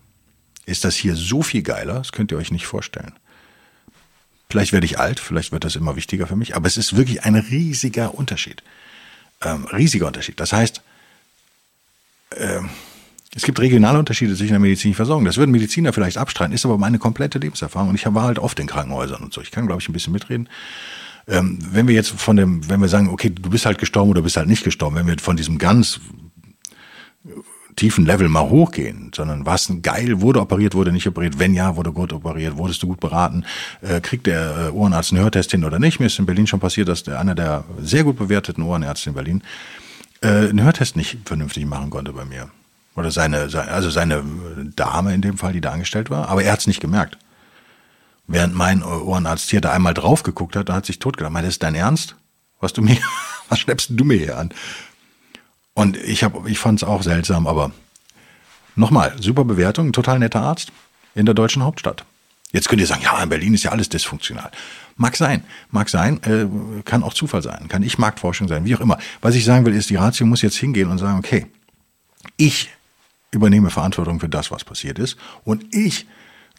ist 0.67 0.85
das 0.85 0.97
hier 0.97 1.15
so 1.15 1.43
viel 1.43 1.63
geiler, 1.63 1.95
das 1.95 2.13
könnt 2.13 2.33
ihr 2.33 2.39
euch 2.39 2.51
nicht 2.51 2.67
vorstellen. 2.67 3.13
Vielleicht 4.49 4.73
werde 4.73 4.87
ich 4.87 4.99
alt, 4.99 5.21
vielleicht 5.21 5.53
wird 5.53 5.65
das 5.65 5.77
immer 5.77 5.97
wichtiger 5.97 6.27
für 6.27 6.37
mich, 6.37 6.55
aber 6.55 6.67
es 6.67 6.77
ist 6.77 6.97
wirklich 6.97 7.25
ein 7.25 7.35
riesiger 7.35 8.15
Unterschied. 8.15 8.63
Ähm, 9.43 9.67
riesiger 9.67 10.07
Unterschied. 10.07 10.39
Das 10.39 10.53
heißt, 10.53 10.81
ähm, 12.37 12.71
es 13.35 13.43
gibt 13.43 13.59
regionale 13.59 13.99
Unterschiede 13.99 14.37
zwischen 14.37 14.53
der 14.53 14.61
medizinischen 14.61 14.97
Versorgung. 14.97 15.25
Das 15.25 15.37
würden 15.37 15.51
Mediziner 15.51 15.93
vielleicht 15.93 16.19
abstreiten, 16.19 16.55
ist 16.55 16.65
aber 16.65 16.79
meine 16.79 16.99
komplette 16.99 17.39
Lebenserfahrung. 17.39 17.89
Und 17.89 17.95
ich 17.97 18.07
war 18.07 18.23
halt 18.23 18.39
oft 18.39 18.59
in 18.61 18.69
Krankenhäusern 18.69 19.23
und 19.23 19.33
so. 19.33 19.41
Ich 19.41 19.51
kann, 19.51 19.67
glaube 19.67 19.83
ich, 19.83 19.89
ein 19.89 19.93
bisschen 19.93 20.13
mitreden. 20.13 20.49
Ähm, 21.27 21.59
wenn 21.71 21.89
wir 21.89 21.95
jetzt 21.95 22.11
von 22.11 22.37
dem, 22.37 22.69
wenn 22.69 22.81
wir 22.81 22.89
sagen, 22.89 23.09
okay, 23.09 23.31
du 23.31 23.51
bist 23.51 23.67
halt 23.67 23.79
gestorben 23.79 24.11
oder 24.11 24.23
bist 24.23 24.37
halt 24.37 24.49
nicht 24.49 24.65
gestorben, 24.65 24.97
wenn 24.97 25.07
wir 25.07 25.19
von 25.19 25.37
diesem 25.37 25.59
ganz 25.59 26.01
tiefen 27.77 28.07
Level 28.07 28.29
mal 28.29 28.49
hochgehen, 28.49 29.11
sondern 29.15 29.47
was 29.47 29.73
geil, 29.83 30.21
wurde 30.21 30.41
operiert, 30.41 30.75
wurde 30.75 30.93
nicht 30.93 31.07
operiert, 31.07 31.39
wenn 31.39 31.55
ja, 31.55 31.77
wurde 31.77 31.93
gut 31.93 32.13
operiert, 32.13 32.57
wurdest 32.57 32.83
du 32.83 32.87
gut 32.87 33.01
beraten, 33.01 33.45
äh, 33.83 34.01
kriegt 34.01 34.27
der 34.27 34.69
äh, 34.69 34.71
Ohrenarzt 34.71 35.13
einen 35.13 35.23
Hörtest 35.23 35.51
hin 35.51 35.65
oder 35.65 35.79
nicht. 35.79 35.99
Mir 35.99 36.07
ist 36.07 36.19
in 36.19 36.27
Berlin 36.27 36.47
schon 36.47 36.61
passiert, 36.61 36.89
dass 36.89 37.03
der, 37.03 37.19
einer 37.19 37.35
der 37.35 37.65
sehr 37.81 38.05
gut 38.05 38.17
bewerteten 38.17 38.63
Ohrenärzte 38.63 39.11
in 39.11 39.15
Berlin 39.15 39.43
äh, 40.21 40.29
einen 40.29 40.63
Hörtest 40.63 40.97
nicht 40.97 41.19
vernünftig 41.25 41.67
machen 41.67 41.91
konnte 41.91 42.13
bei 42.13 42.25
mir. 42.25 42.49
Oder 42.97 43.11
seine, 43.11 43.49
also 43.53 43.91
seine 43.91 44.23
Dame 44.77 45.15
in 45.15 45.21
dem 45.21 45.37
Fall, 45.37 45.53
die 45.53 45.61
da 45.61 45.73
angestellt 45.73 46.11
war, 46.11 46.29
aber 46.29 46.45
er 46.45 46.53
hat 46.53 46.61
es 46.61 46.69
nicht 46.69 46.81
gemerkt. 46.81 47.19
Während 48.27 48.55
mein 48.55 48.83
Ohrenarzt 48.83 49.51
hier 49.51 49.61
da 49.61 49.73
einmal 49.73 49.95
drauf 49.95 50.23
geguckt 50.23 50.57
hat, 50.57 50.69
da 50.69 50.75
hat 50.75 50.87
sich 50.87 50.99
totgelacht. 50.99 51.35
Das 51.37 51.45
ist 51.45 51.63
dein 51.63 51.75
Ernst? 51.75 52.17
Was 52.61 52.73
du 52.73 52.83
mir, 52.83 52.97
was 53.49 53.59
schleppst 53.59 53.91
du 53.93 54.05
mir 54.05 54.17
hier 54.17 54.39
an? 54.39 54.53
Und 55.75 55.97
ich 55.97 56.25
habe, 56.25 56.49
ich 56.49 56.59
fand 56.59 56.81
es 56.81 56.89
auch 56.89 57.03
seltsam, 57.03 57.47
aber 57.47 57.73
nochmal, 58.77 59.15
super 59.21 59.45
Bewertung, 59.45 59.93
total 59.93 60.19
netter 60.21 60.41
Arzt 60.41 60.73
in 61.15 61.27
der 61.27 61.35
deutschen 61.35 61.63
Hauptstadt. 61.63 62.05
Jetzt 62.53 62.69
könnt 62.69 62.81
ihr 62.81 62.87
sagen, 62.87 63.03
ja, 63.03 63.21
in 63.21 63.29
Berlin 63.29 63.55
ist 63.55 63.65
ja 63.65 63.73
alles 63.73 63.89
dysfunktional. 63.89 64.51
Mag 64.97 65.17
sein, 65.17 65.43
mag 65.71 65.89
sein, 65.89 66.23
äh, 66.23 66.47
kann 66.85 67.03
auch 67.03 67.13
Zufall 67.13 67.43
sein, 67.43 67.67
kann 67.69 67.83
ich 67.83 67.99
Marktforschung 67.99 68.47
sein, 68.47 68.65
wie 68.65 68.77
auch 68.77 68.81
immer. 68.81 68.99
Was 69.21 69.35
ich 69.35 69.45
sagen 69.45 69.67
will, 69.67 69.75
ist, 69.75 69.91
die 69.91 69.97
Ratio 69.97 70.25
muss 70.25 70.41
jetzt 70.41 70.57
hingehen 70.57 70.89
und 70.89 70.99
sagen, 70.99 71.19
okay, 71.19 71.47
ich 72.37 72.71
übernehme 73.33 73.71
Verantwortung 73.71 74.21
für 74.21 74.29
das, 74.29 74.53
was 74.53 74.63
passiert 74.63 75.01
ist. 75.01 75.17
Und 75.43 75.75
ich 75.75 76.07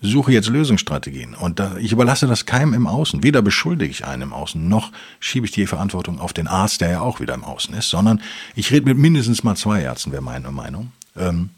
suche 0.06 0.32
jetzt 0.32 0.50
Lösungsstrategien. 0.50 1.34
Und 1.34 1.60
da, 1.60 1.78
ich 1.78 1.91
überlasse 1.91 2.28
das 2.28 2.46
keinem 2.46 2.74
im 2.74 2.88
Außen. 2.88 3.24
Weder 3.24 3.41
beschuldige 3.41 3.91
ich 3.91 4.06
einen 4.06 4.24
im 4.24 4.34
Außen, 4.34 4.68
noch 4.68 4.91
schiebe 5.20 5.46
ich 5.46 5.52
die 5.52 5.68
Verantwortung 5.68 6.20
auf 6.20 6.34
den 6.34 6.48
Arzt, 6.48 6.82
der 6.82 6.89
ja 6.89 7.00
auch 7.02 7.20
wieder 7.20 7.34
im 7.34 7.44
Außen 7.44 7.74
ist, 7.76 7.89
sondern 7.89 8.22
ich 8.56 8.72
rede 8.72 8.86
mit 8.86 8.98
mindestens 8.98 9.44
mal 9.44 9.56
zwei 9.56 9.82
Ärzten, 9.82 10.12
wäre 10.12 10.22
meine 10.22 10.52
Meinung. 10.52 10.91
Ähm, 11.18 11.50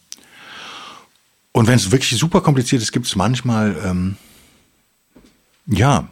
und 1.52 1.68
wenn 1.68 1.76
es 1.76 1.92
wirklich 1.92 2.18
super 2.20 2.42
kompliziert 2.42 2.82
ist, 2.82 2.92
gibt 2.92 3.08
es 3.08 3.16
manchmal, 3.16 3.76
ähm, 3.84 4.18
ja, 5.66 6.08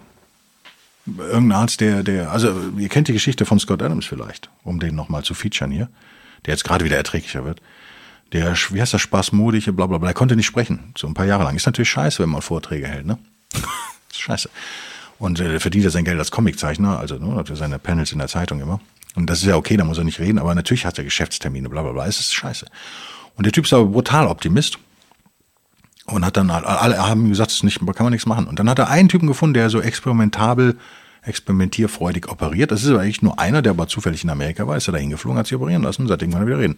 irgendeinen 1.05 1.51
Arzt, 1.51 1.81
der, 1.81 2.01
der, 2.01 2.31
also 2.31 2.53
ihr 2.77 2.89
kennt 2.89 3.07
die 3.07 3.13
Geschichte 3.13 3.45
von 3.45 3.59
Scott 3.59 3.83
Adams 3.83 4.05
vielleicht, 4.05 4.49
um 4.63 4.79
den 4.79 4.95
nochmal 4.95 5.23
zu 5.23 5.35
featuren 5.35 5.71
hier, 5.71 5.89
der 6.45 6.53
jetzt 6.53 6.63
gerade 6.63 6.83
wieder 6.83 6.97
erträglicher 6.97 7.45
wird 7.45 7.61
der, 8.35 8.55
wie 8.71 8.81
heißt 8.81 8.93
der, 8.93 8.99
spasmodische, 8.99 9.73
bla 9.73 9.87
bla 9.87 9.97
bla, 9.97 10.09
er 10.09 10.13
konnte 10.13 10.35
nicht 10.35 10.45
sprechen, 10.45 10.93
so 10.97 11.07
ein 11.07 11.13
paar 11.13 11.25
Jahre 11.25 11.43
lang. 11.43 11.55
Ist 11.55 11.65
natürlich 11.65 11.89
scheiße, 11.89 12.21
wenn 12.21 12.29
man 12.29 12.41
Vorträge 12.41 12.87
hält, 12.87 13.05
ne? 13.05 13.17
ist 14.11 14.19
scheiße. 14.19 14.49
Und 15.17 15.39
äh, 15.39 15.59
verdient 15.59 15.85
er 15.85 15.91
sein 15.91 16.03
Geld 16.03 16.19
als 16.19 16.31
Comiczeichner, 16.31 16.99
also 16.99 17.17
ne, 17.17 17.35
hat 17.35 17.49
er 17.49 17.55
seine 17.55 17.79
Panels 17.79 18.11
in 18.11 18.19
der 18.19 18.27
Zeitung 18.27 18.59
immer. 18.59 18.81
Und 19.15 19.29
das 19.29 19.39
ist 19.39 19.45
ja 19.45 19.55
okay, 19.55 19.77
da 19.77 19.85
muss 19.85 19.97
er 19.97 20.03
nicht 20.03 20.19
reden, 20.19 20.39
aber 20.39 20.53
natürlich 20.53 20.85
hat 20.85 20.97
er 20.97 21.05
Geschäftstermine, 21.05 21.69
bla 21.69 21.81
bla 21.81 21.93
bla. 21.93 22.05
Es 22.05 22.19
ist 22.19 22.33
scheiße. 22.33 22.65
Und 23.35 23.45
der 23.45 23.53
Typ 23.53 23.65
ist 23.65 23.73
aber 23.73 23.85
brutal 23.85 24.27
Optimist. 24.27 24.77
Und 26.07 26.23
hat 26.23 26.37
dann, 26.37 26.51
alle 26.51 26.99
haben 26.99 27.29
gesagt, 27.29 27.49
das 27.49 27.57
ist 27.57 27.63
nicht, 27.63 27.79
kann 27.79 28.03
man 28.03 28.11
nichts 28.11 28.27
machen. 28.27 28.45
Und 28.45 28.59
dann 28.59 28.69
hat 28.69 28.77
er 28.77 28.89
einen 28.89 29.09
Typen 29.09 29.25
gefunden, 29.25 29.55
der 29.55 29.71
so 29.71 29.81
experimentabel, 29.81 30.77
experimentierfreudig 31.23 32.29
operiert. 32.29 32.71
Das 32.71 32.83
ist 32.83 32.89
aber 32.89 32.99
eigentlich 32.99 33.23
nur 33.23 33.39
einer, 33.39 33.63
der 33.63 33.71
aber 33.71 33.87
zufällig 33.87 34.23
in 34.23 34.29
Amerika 34.29 34.67
war, 34.67 34.77
ist 34.77 34.87
er 34.87 34.91
da 34.91 34.99
hingeflogen, 34.99 35.39
hat 35.39 35.47
sich 35.47 35.55
operieren 35.55 35.81
lassen, 35.81 36.07
seitdem 36.07 36.31
kann 36.31 36.41
er 36.41 36.47
wieder 36.47 36.59
reden. 36.59 36.75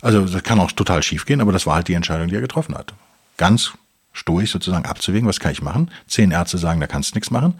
Also 0.00 0.24
das 0.24 0.42
kann 0.42 0.60
auch 0.60 0.72
total 0.72 1.02
schief 1.02 1.26
gehen, 1.26 1.40
aber 1.40 1.52
das 1.52 1.66
war 1.66 1.74
halt 1.74 1.88
die 1.88 1.94
Entscheidung, 1.94 2.28
die 2.28 2.34
er 2.34 2.40
getroffen 2.40 2.76
hat. 2.76 2.94
Ganz 3.36 3.72
stoisch 4.12 4.50
sozusagen 4.50 4.84
abzuwägen, 4.84 5.28
was 5.28 5.40
kann 5.40 5.52
ich 5.52 5.62
machen? 5.62 5.90
Zehn 6.06 6.30
Ärzte 6.30 6.58
sagen, 6.58 6.80
da 6.80 6.86
kannst 6.86 7.12
du 7.12 7.16
nichts 7.16 7.30
machen. 7.30 7.54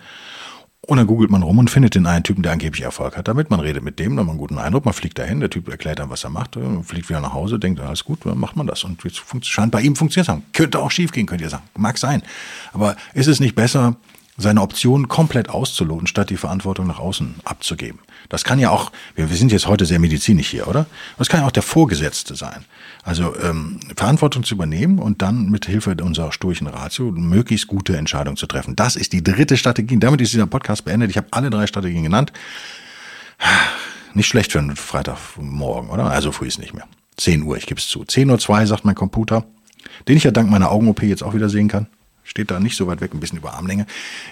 Und 0.81 0.97
dann 0.97 1.07
googelt 1.07 1.31
man 1.31 1.43
rum 1.43 1.59
und 1.59 1.71
findet 1.71 1.97
den 1.97 2.07
einen 2.07 2.23
Typen, 2.25 2.43
der 2.43 2.53
angeblich 2.53 2.83
Erfolg 2.83 3.17
hat 3.17 3.29
damit. 3.29 3.51
Man 3.51 3.61
redet 3.61 3.83
mit 3.83 3.99
dem, 3.99 4.11
dann 4.11 4.21
hat 4.21 4.27
man 4.27 4.31
einen 4.31 4.39
guten 4.39 4.59
Eindruck, 4.59 4.85
man 4.85 4.95
fliegt 4.95 5.19
dahin, 5.19 5.41
der 5.41 5.51
Typ 5.51 5.69
erklärt 5.69 5.99
dann, 5.99 6.09
was 6.09 6.25
er 6.25 6.31
macht, 6.31 6.57
fliegt 6.85 7.09
wieder 7.09 7.21
nach 7.21 7.35
Hause, 7.35 7.59
denkt, 7.59 7.81
alles 7.81 8.05
gut, 8.05 8.25
dann 8.25 8.39
macht 8.39 8.57
man 8.57 8.67
das. 8.67 8.85
Und 8.85 9.03
jetzt 9.05 9.21
scheint 9.43 9.73
bei 9.73 9.83
ihm 9.83 9.97
funktioniert 9.97 10.29
haben. 10.29 10.45
Könnte 10.53 10.79
auch 10.79 10.91
schief 10.91 11.13
gehen, 11.13 11.27
könnt 11.27 11.41
ihr 11.41 11.51
sagen. 11.51 11.65
Mag 11.77 11.99
sein. 11.99 12.23
Aber 12.73 12.97
ist 13.13 13.27
es 13.27 13.41
nicht 13.41 13.55
besser, 13.55 13.97
seine 14.41 14.63
Optionen 14.63 15.09
komplett 15.09 15.51
auszuloten, 15.51 16.07
statt 16.07 16.31
die 16.31 16.37
Verantwortung 16.37 16.87
nach 16.87 17.01
außen 17.01 17.35
abzugeben. 17.45 17.99
Das 18.29 18.45
kann 18.45 18.61
ja 18.61 18.71
auch, 18.71 18.93
wir, 19.17 19.27
sind 19.27 19.51
jetzt 19.51 19.67
heute 19.67 19.85
sehr 19.85 19.99
medizinisch 19.99 20.49
hier, 20.49 20.69
oder? 20.69 20.87
Das 21.19 21.29
kann 21.29 21.41
ja 21.41 21.47
auch 21.47 21.53
der 21.53 21.65
Vorgesetzte 21.65 22.37
sein. 22.37 22.65
Also 23.03 23.35
ähm, 23.43 23.81
Verantwortung 23.97 24.45
zu 24.45 24.55
übernehmen 24.55 25.01
und 25.01 25.23
dann 25.23 25.51
mit 25.51 25.67
Hilfe 25.67 25.97
unserer 26.01 26.31
sturchen 26.31 26.69
Ratio 26.69 27.11
möglichst 27.11 27.67
gute 27.67 27.97
Entscheidungen 27.97 28.37
zu 28.37 28.47
treffen. 28.47 28.77
Das 28.77 28.95
ist 28.95 29.13
die 29.13 29.25
dritte 29.25 29.57
Strategie. 29.57 29.99
Damit 29.99 30.21
ist 30.21 30.33
dieser 30.33 30.47
Podcast 30.47 30.85
beendet. 30.85 31.11
Ich 31.11 31.17
habe 31.17 31.27
alle 31.33 31.51
drei 31.51 31.67
Strategien 31.67 32.05
genannt. 32.05 32.33
Nicht 34.15 34.29
schlecht 34.29 34.53
für 34.53 34.61
einen 34.61 34.77
Freitagmorgen, 34.77 35.91
oder? 35.91 36.05
Also 36.05 36.31
früh 36.31 36.47
ist 36.47 36.61
nicht 36.61 36.75
mehr. 36.75 36.87
10 37.17 37.43
Uhr, 37.43 37.57
ich 37.57 37.67
gebe 37.67 37.81
es 37.81 37.89
zu. 37.89 38.03
10.02 38.03 38.49
Uhr 38.49 38.67
sagt 38.67 38.85
mein 38.85 38.95
Computer, 38.95 39.45
den 40.07 40.17
ich 40.17 40.25
ja 40.25 40.31
dank 40.31 40.49
meiner 40.49 40.71
Augen-OP 40.71 41.03
jetzt 41.03 41.25
auch 41.25 41.35
wieder 41.35 41.49
sehen 41.49 41.67
kann 41.67 41.89
steht 42.29 42.51
da 42.51 42.61
nicht 42.61 42.77
so 42.77 42.87
weit 42.87 43.01
weg, 43.01 43.15
ein 43.15 43.21
bisschen 43.21 43.39
über 43.39 43.55
Armlänge. 43.55 43.87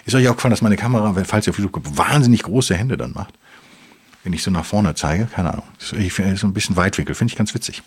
Ist 0.04 0.14
euch 0.14 0.28
auch 0.28 0.36
gefallen, 0.36 0.50
dass 0.50 0.62
meine 0.62 0.76
Kamera, 0.76 1.14
falls 1.24 1.46
ihr 1.46 1.50
auf 1.50 1.58
YouTube 1.58 1.72
guckt, 1.72 1.96
wahnsinnig 1.96 2.42
große 2.42 2.74
Hände 2.74 2.96
dann 2.96 3.12
macht? 3.12 3.34
Wenn 4.22 4.32
ich 4.32 4.42
so 4.42 4.50
nach 4.50 4.64
vorne 4.64 4.94
zeige, 4.94 5.26
keine 5.26 5.52
Ahnung. 5.52 5.66
Ich 5.98 6.12
finde 6.12 6.36
so 6.36 6.46
ein 6.46 6.52
bisschen 6.52 6.76
Weitwinkel, 6.76 7.14
finde 7.14 7.32
ich 7.32 7.38
ganz 7.38 7.54
witzig. 7.54 7.82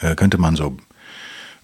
Äh, 0.00 0.14
könnte 0.14 0.38
man 0.38 0.56
so 0.56 0.76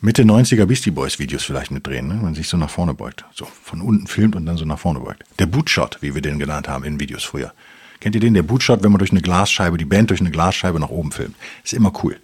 Mitte 0.00 0.22
90er 0.22 0.66
Beastie 0.66 0.90
Boys 0.90 1.18
Videos 1.18 1.44
vielleicht 1.44 1.70
mitdrehen, 1.70 2.09
ne? 2.09 2.14
wenn 2.14 2.22
man 2.22 2.35
sich 2.35 2.48
so 2.48 2.57
nach 2.57 2.70
vorne 2.70 2.94
beugt. 2.94 3.24
So 3.35 3.44
von 3.44 3.81
unten 3.81 4.07
filmt 4.07 4.37
und 4.37 4.46
dann 4.46 4.57
so 4.57 4.64
nach 4.64 4.78
vorne 4.78 5.00
beugt. 5.00 5.24
Der 5.38 5.46
Bootshot, 5.46 5.98
wie 6.00 6.14
wir 6.14 6.22
den 6.22 6.38
genannt 6.38 6.68
haben 6.68 6.85
in 6.85 7.00
Videos 7.00 7.24
früher. 7.24 7.52
Kennt 8.00 8.14
ihr 8.14 8.20
den? 8.20 8.35
Der 8.35 8.42
Bootshot, 8.42 8.83
wenn 8.83 8.90
man 8.90 8.98
durch 8.98 9.12
eine 9.12 9.22
Glasscheibe, 9.22 9.78
die 9.78 9.85
Band 9.85 10.11
durch 10.11 10.20
eine 10.20 10.31
Glasscheibe 10.31 10.81
nach 10.81 10.88
oben 10.88 11.12
filmt. 11.12 11.37
Ist 11.62 11.72
immer 11.72 11.92
cool. 12.02 12.18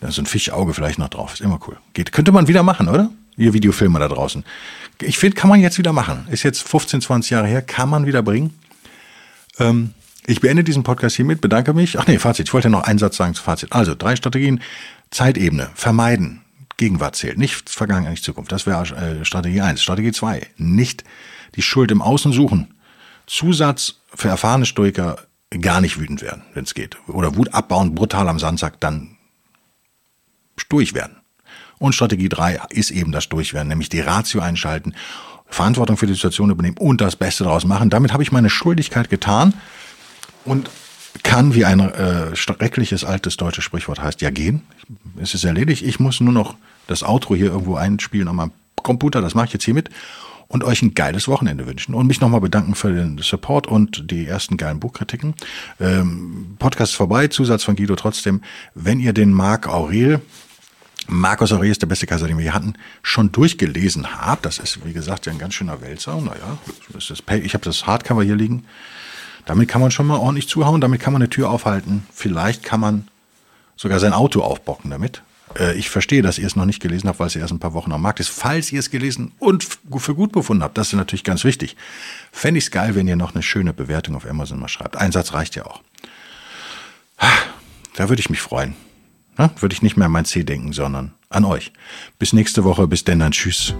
Da 0.00 0.08
ist 0.08 0.16
so 0.16 0.22
ein 0.22 0.26
Fischauge 0.26 0.74
vielleicht 0.74 0.98
noch 0.98 1.08
drauf. 1.08 1.32
Ist 1.32 1.40
immer 1.40 1.58
cool. 1.66 1.78
Geht. 1.94 2.12
Könnte 2.12 2.32
man 2.32 2.48
wieder 2.48 2.62
machen, 2.62 2.88
oder? 2.88 3.10
Ihr 3.36 3.52
Videofilmer 3.52 3.98
da 3.98 4.08
draußen. 4.08 4.44
Ich 5.00 5.18
finde, 5.18 5.36
kann 5.36 5.50
man 5.50 5.60
jetzt 5.60 5.78
wieder 5.78 5.92
machen. 5.92 6.26
Ist 6.30 6.42
jetzt 6.42 6.66
15, 6.66 7.00
20 7.00 7.30
Jahre 7.30 7.46
her, 7.46 7.62
kann 7.62 7.88
man 7.88 8.06
wieder 8.06 8.22
bringen. 8.22 8.58
Ähm, 9.58 9.94
ich 10.26 10.40
beende 10.40 10.62
diesen 10.62 10.82
Podcast 10.82 11.16
hiermit, 11.16 11.40
bedanke 11.40 11.72
mich. 11.72 11.98
Ach 11.98 12.06
nee, 12.06 12.18
Fazit. 12.18 12.48
Ich 12.48 12.54
wollte 12.54 12.70
noch 12.70 12.84
einen 12.84 12.98
Satz 12.98 13.16
sagen 13.16 13.34
zu 13.34 13.42
Fazit. 13.42 13.72
Also, 13.72 13.94
drei 13.94 14.14
Strategien. 14.14 14.60
Zeitebene. 15.10 15.70
Vermeiden. 15.74 16.42
Gegenwart 16.76 17.16
zählt. 17.16 17.38
Nicht 17.38 17.68
Vergangenheit, 17.68 18.12
nicht 18.12 18.24
Zukunft. 18.24 18.52
Das 18.52 18.66
wäre 18.66 18.82
äh, 18.96 19.24
Strategie 19.24 19.60
eins. 19.60 19.82
Strategie 19.82 20.12
zwei. 20.12 20.46
Nicht 20.56 21.04
die 21.54 21.62
Schuld 21.62 21.90
im 21.90 22.02
Außen 22.02 22.32
suchen. 22.32 22.74
Zusatz 23.26 24.00
für 24.14 24.28
erfahrene 24.28 24.66
Stoiker 24.66 25.18
gar 25.60 25.80
nicht 25.80 25.98
wütend 25.98 26.22
werden, 26.22 26.42
wenn 26.54 26.64
es 26.64 26.74
geht. 26.74 26.96
Oder 27.08 27.36
Wut 27.36 27.52
abbauen, 27.52 27.94
brutal 27.94 28.28
am 28.28 28.38
Sandsack, 28.38 28.80
dann 28.80 29.16
stoisch 30.56 30.94
werden. 30.94 31.21
Und 31.82 31.96
Strategie 31.96 32.28
3 32.28 32.60
ist 32.70 32.92
eben 32.92 33.10
das 33.10 33.28
Durchwerden, 33.28 33.66
nämlich 33.66 33.88
die 33.88 33.98
Ratio 33.98 34.40
einschalten, 34.40 34.94
Verantwortung 35.48 35.96
für 35.96 36.06
die 36.06 36.14
Situation 36.14 36.50
übernehmen 36.50 36.76
und 36.78 37.00
das 37.00 37.16
Beste 37.16 37.42
daraus 37.42 37.64
machen. 37.64 37.90
Damit 37.90 38.12
habe 38.12 38.22
ich 38.22 38.30
meine 38.30 38.50
Schuldigkeit 38.50 39.10
getan 39.10 39.52
und 40.44 40.70
kann, 41.24 41.56
wie 41.56 41.64
ein 41.64 41.80
äh, 41.80 42.36
schreckliches 42.36 43.04
altes 43.04 43.36
deutsches 43.36 43.64
Sprichwort 43.64 44.00
heißt, 44.00 44.20
ja 44.20 44.30
gehen. 44.30 44.62
Es 45.20 45.34
ist 45.34 45.42
erledigt. 45.42 45.82
Ich 45.82 45.98
muss 45.98 46.20
nur 46.20 46.32
noch 46.32 46.54
das 46.86 47.02
Outro 47.02 47.34
hier 47.34 47.46
irgendwo 47.46 47.74
einspielen 47.74 48.28
an 48.28 48.36
meinem 48.36 48.52
Computer. 48.76 49.20
Das 49.20 49.34
mache 49.34 49.46
ich 49.46 49.52
jetzt 49.54 49.64
hier 49.64 49.74
mit 49.74 49.90
und 50.46 50.62
euch 50.62 50.82
ein 50.82 50.94
geiles 50.94 51.26
Wochenende 51.26 51.66
wünschen 51.66 51.96
und 51.96 52.06
mich 52.06 52.20
nochmal 52.20 52.40
bedanken 52.40 52.76
für 52.76 52.92
den 52.92 53.18
Support 53.18 53.66
und 53.66 54.08
die 54.12 54.24
ersten 54.28 54.56
geilen 54.56 54.78
Buchkritiken. 54.78 55.34
Ähm, 55.80 56.54
Podcast 56.60 56.94
vorbei, 56.94 57.26
Zusatz 57.26 57.64
von 57.64 57.74
Guido 57.74 57.96
trotzdem. 57.96 58.40
Wenn 58.76 59.00
ihr 59.00 59.12
den 59.12 59.32
Marc 59.32 59.66
Aurel 59.66 60.20
Markus 61.08 61.52
Aurelius, 61.52 61.78
der 61.78 61.86
beste 61.86 62.06
Kaiser, 62.06 62.26
den 62.26 62.36
wir 62.36 62.42
hier 62.42 62.54
hatten, 62.54 62.74
schon 63.02 63.32
durchgelesen 63.32 64.20
habe. 64.20 64.42
Das 64.42 64.58
ist, 64.58 64.84
wie 64.84 64.92
gesagt, 64.92 65.26
ja 65.26 65.32
ein 65.32 65.38
ganz 65.38 65.54
schöner 65.54 65.80
Wälzer. 65.80 66.20
Naja, 66.20 66.58
ich 67.42 67.54
habe 67.54 67.64
das 67.64 67.86
Hardcover 67.86 68.22
hier 68.22 68.36
liegen. 68.36 68.64
Damit 69.44 69.68
kann 69.68 69.80
man 69.80 69.90
schon 69.90 70.06
mal 70.06 70.18
ordentlich 70.18 70.48
zuhauen, 70.48 70.80
damit 70.80 71.00
kann 71.00 71.12
man 71.12 71.22
eine 71.22 71.30
Tür 71.30 71.50
aufhalten. 71.50 72.06
Vielleicht 72.12 72.62
kann 72.62 72.80
man 72.80 73.08
sogar 73.76 73.98
sein 73.98 74.12
Auto 74.12 74.40
aufbocken 74.42 74.90
damit. 74.90 75.22
Äh, 75.58 75.74
ich 75.74 75.90
verstehe, 75.90 76.22
dass 76.22 76.38
ihr 76.38 76.46
es 76.46 76.56
noch 76.56 76.64
nicht 76.64 76.80
gelesen 76.80 77.08
habt, 77.08 77.18
weil 77.18 77.26
es 77.26 77.36
erst 77.36 77.52
ein 77.52 77.58
paar 77.58 77.74
Wochen 77.74 77.92
am 77.92 78.02
Markt 78.02 78.20
ist. 78.20 78.28
Falls 78.28 78.70
ihr 78.70 78.78
es 78.78 78.90
gelesen 78.90 79.32
und 79.38 79.66
für 79.96 80.14
gut 80.14 80.32
befunden 80.32 80.62
habt, 80.62 80.78
das 80.78 80.88
ist 80.88 80.94
natürlich 80.94 81.24
ganz 81.24 81.44
wichtig. 81.44 81.76
Fände 82.30 82.58
ich 82.58 82.64
es 82.64 82.70
geil, 82.70 82.94
wenn 82.94 83.08
ihr 83.08 83.16
noch 83.16 83.34
eine 83.34 83.42
schöne 83.42 83.72
Bewertung 83.72 84.14
auf 84.14 84.28
Amazon 84.28 84.60
mal 84.60 84.68
schreibt. 84.68 84.96
Ein 84.96 85.12
Satz 85.12 85.32
reicht 85.32 85.56
ja 85.56 85.66
auch. 85.66 85.82
Da 87.94 88.08
würde 88.08 88.20
ich 88.20 88.30
mich 88.30 88.40
freuen. 88.40 88.74
Na, 89.36 89.50
würde 89.60 89.74
ich 89.74 89.82
nicht 89.82 89.96
mehr 89.96 90.06
an 90.06 90.12
mein 90.12 90.24
C 90.24 90.44
denken, 90.44 90.72
sondern 90.72 91.12
an 91.30 91.44
euch. 91.44 91.72
Bis 92.18 92.32
nächste 92.32 92.64
Woche. 92.64 92.86
Bis 92.86 93.04
denn 93.04 93.18
dann. 93.18 93.32
Tschüss. 93.32 93.74